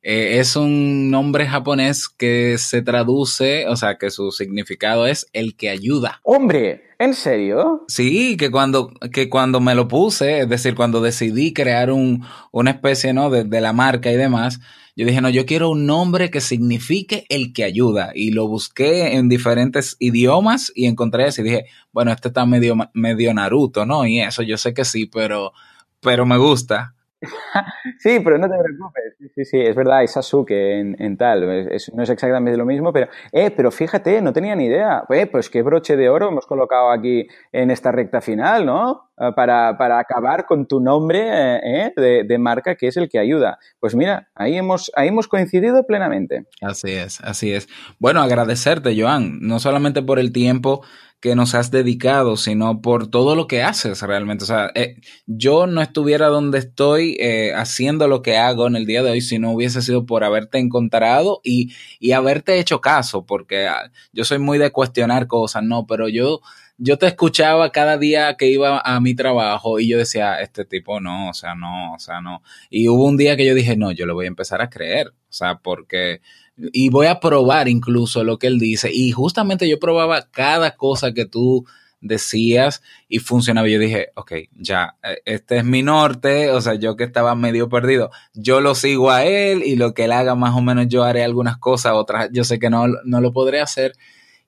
[0.08, 5.70] Es un nombre japonés que se traduce, o sea, que su significado es el que
[5.70, 6.22] ayuda.
[6.24, 6.84] ¡Hombre!
[6.98, 7.84] ¿En serio?
[7.90, 12.72] Sí, que cuando, que cuando me lo puse, es decir, cuando decidí crear un, una
[12.72, 13.30] especie ¿no?
[13.30, 14.62] de, de la marca y demás,
[14.96, 18.14] yo dije, no, yo quiero un nombre que signifique el que ayuda.
[18.16, 21.42] Y lo busqué en diferentes idiomas y encontré ese.
[21.42, 24.08] Y dije, bueno, este está medio, medio Naruto, ¿no?
[24.08, 25.52] Y eso yo sé que sí, pero,
[26.00, 26.96] pero me gusta.
[28.00, 29.16] sí, pero no te preocupes.
[29.36, 31.42] Sí, sí, es verdad, es Sasuke en, en tal.
[31.94, 35.04] no es exactamente lo mismo, pero, eh, pero fíjate, no tenía ni idea.
[35.10, 39.08] Eh, pues qué broche de oro hemos colocado aquí en esta recta final, ¿no?
[39.20, 43.18] Eh, para, para acabar con tu nombre eh, de, de, marca, que es el que
[43.18, 43.58] ayuda.
[43.80, 46.46] Pues mira, ahí hemos, ahí hemos coincidido plenamente.
[46.62, 47.68] Así es, así es.
[47.98, 50.84] Bueno, agradecerte, Joan, no solamente por el tiempo
[51.20, 54.44] que nos has dedicado, sino por todo lo que haces realmente.
[54.44, 58.86] O sea, eh, yo no estuviera donde estoy eh, haciendo lo que hago en el
[58.86, 63.26] día de hoy si no hubiese sido por haberte encontrado y, y haberte hecho caso,
[63.26, 66.42] porque ah, yo soy muy de cuestionar cosas, no, pero yo
[66.78, 71.00] yo te escuchaba cada día que iba a mi trabajo y yo decía, este tipo
[71.00, 72.44] no, o sea, no, o sea, no.
[72.70, 75.08] Y hubo un día que yo dije, no, yo lo voy a empezar a creer,
[75.08, 76.22] o sea, porque,
[76.58, 78.90] y voy a probar incluso lo que él dice.
[78.92, 81.66] Y justamente yo probaba cada cosa que tú
[82.02, 83.68] decías y funcionaba.
[83.68, 87.70] Yo dije, ok, ya, e, este es mi norte, o sea, yo que estaba medio
[87.70, 91.04] perdido, yo lo sigo a él y lo que él haga más o menos yo
[91.04, 93.94] haré algunas cosas, otras yo sé que no, no lo podré hacer.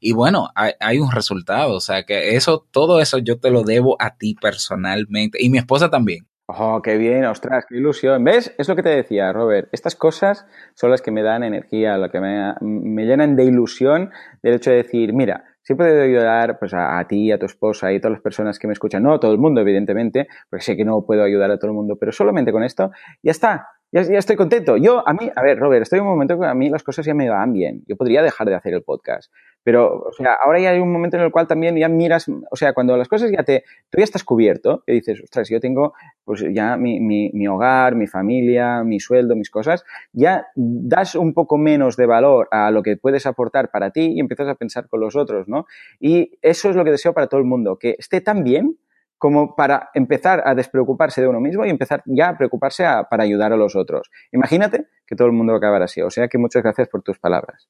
[0.01, 3.64] Y bueno, hay, hay, un resultado, o sea, que eso, todo eso yo te lo
[3.64, 6.28] debo a ti personalmente y mi esposa también.
[6.52, 8.24] Oh, qué bien, ostras, qué ilusión.
[8.24, 8.56] ¿Ves?
[8.58, 9.70] Es lo que te decía, Robert.
[9.72, 14.10] Estas cosas son las que me dan energía, lo que me, me llenan de ilusión
[14.41, 17.97] del hecho de decir, mira, siempre debo ayudar pues, a, ti, a tu esposa y
[17.97, 19.04] a todas las personas que me escuchan.
[19.04, 21.76] No a todo el mundo, evidentemente, porque sé que no puedo ayudar a todo el
[21.76, 22.89] mundo, pero solamente con esto
[23.22, 24.78] ya está ya, estoy contento.
[24.78, 27.06] Yo, a mí, a ver, Robert, estoy en un momento que a mí las cosas
[27.06, 27.84] ya me van bien.
[27.88, 29.32] Yo podría dejar de hacer el podcast.
[29.70, 32.55] Pero, o sea, ahora ya hay un momento en el cual también ya miras, o
[32.55, 35.93] sea, cuando las cosas ya te, tú ya estás cubierto, y dices, ostras, yo tengo,
[36.26, 41.59] pues ya mi, mi, hogar, mi familia, mi sueldo, mis cosas, ya das un poco
[41.59, 45.01] menos de valor a lo que puedes aportar para ti y empiezas a pensar con
[45.01, 45.67] los otros, ¿no?
[45.99, 48.76] Y eso es lo que deseo para todo el mundo, que esté tan bien
[49.20, 53.53] como para empezar a despreocuparse de uno mismo y empezar ya a preocuparse para ayudar
[53.53, 54.09] a los otros.
[54.32, 56.01] Imagínate que todo el mundo lo acabara así.
[56.01, 57.70] O sea que muchas gracias por tus palabras.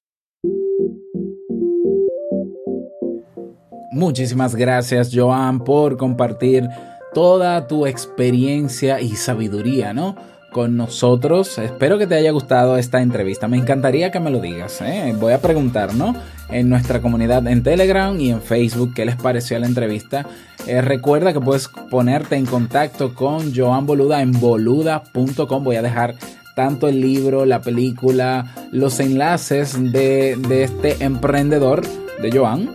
[3.92, 6.70] Muchísimas gracias, Joan, por compartir
[7.14, 10.16] toda tu experiencia y sabiduría, ¿no?
[10.52, 11.58] con nosotros.
[11.58, 13.48] Espero que te haya gustado esta entrevista.
[13.48, 14.82] Me encantaría que me lo digas.
[14.82, 15.14] ¿eh?
[15.18, 16.16] Voy a preguntar, ¿no?
[16.50, 20.26] En nuestra comunidad en Telegram y en Facebook qué les pareció la entrevista.
[20.68, 25.64] Eh, recuerda que puedes ponerte en contacto con Joan Boluda en boluda.com.
[25.64, 26.16] Voy a dejar
[26.56, 31.84] tanto el libro, la película, los enlaces de, de este emprendedor
[32.22, 32.72] de Joan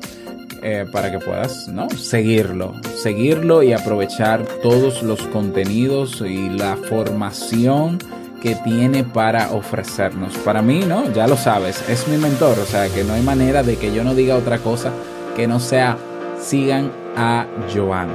[0.65, 1.91] eh, para que puedas ¿no?
[1.91, 7.99] seguirlo, seguirlo y aprovechar todos los contenidos y la formación
[8.41, 10.39] que tiene para ofrecernos.
[10.39, 11.13] Para mí, ¿no?
[11.13, 14.05] Ya lo sabes, es mi mentor, o sea que no hay manera de que yo
[14.05, 14.91] no diga otra cosa
[15.37, 15.99] que no sea
[16.41, 18.09] sigan a Joan.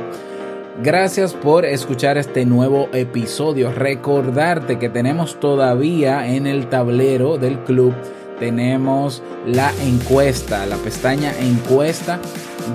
[0.81, 3.71] Gracias por escuchar este nuevo episodio.
[3.71, 7.93] Recordarte que tenemos todavía en el tablero del club
[8.39, 12.19] tenemos la encuesta, la pestaña encuesta,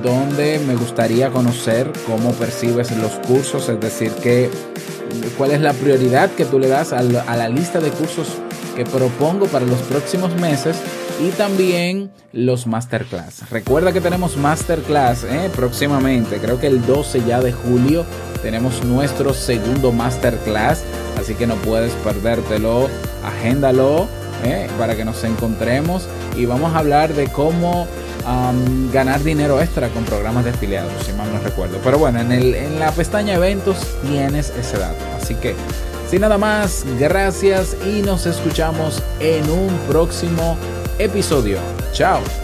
[0.02, 4.50] donde me gustaría conocer cómo percibes los cursos, es decir, que,
[5.38, 8.28] cuál es la prioridad que tú le das a la, lista de cursos
[8.76, 10.76] que propongo para los próximos meses
[11.20, 13.48] y también los masterclass.
[13.50, 15.48] Recuerda que tenemos masterclass ¿eh?
[15.54, 18.04] próximamente, creo que el 12 ya de julio
[18.42, 20.82] tenemos nuestro segundo masterclass,
[21.20, 22.88] así que no puedes perdértelo,
[23.24, 24.08] agéndalo
[24.44, 24.68] ¿eh?
[24.78, 27.86] para que nos encontremos y vamos a hablar de cómo
[28.92, 31.78] ganar dinero extra con programas de afiliados, si mal no recuerdo.
[31.84, 33.76] Pero bueno, en, el, en la pestaña eventos
[34.06, 35.04] tienes ese dato.
[35.20, 35.54] Así que,
[36.08, 40.56] sin nada más, gracias y nos escuchamos en un próximo
[40.98, 41.58] episodio.
[41.92, 42.43] Chao.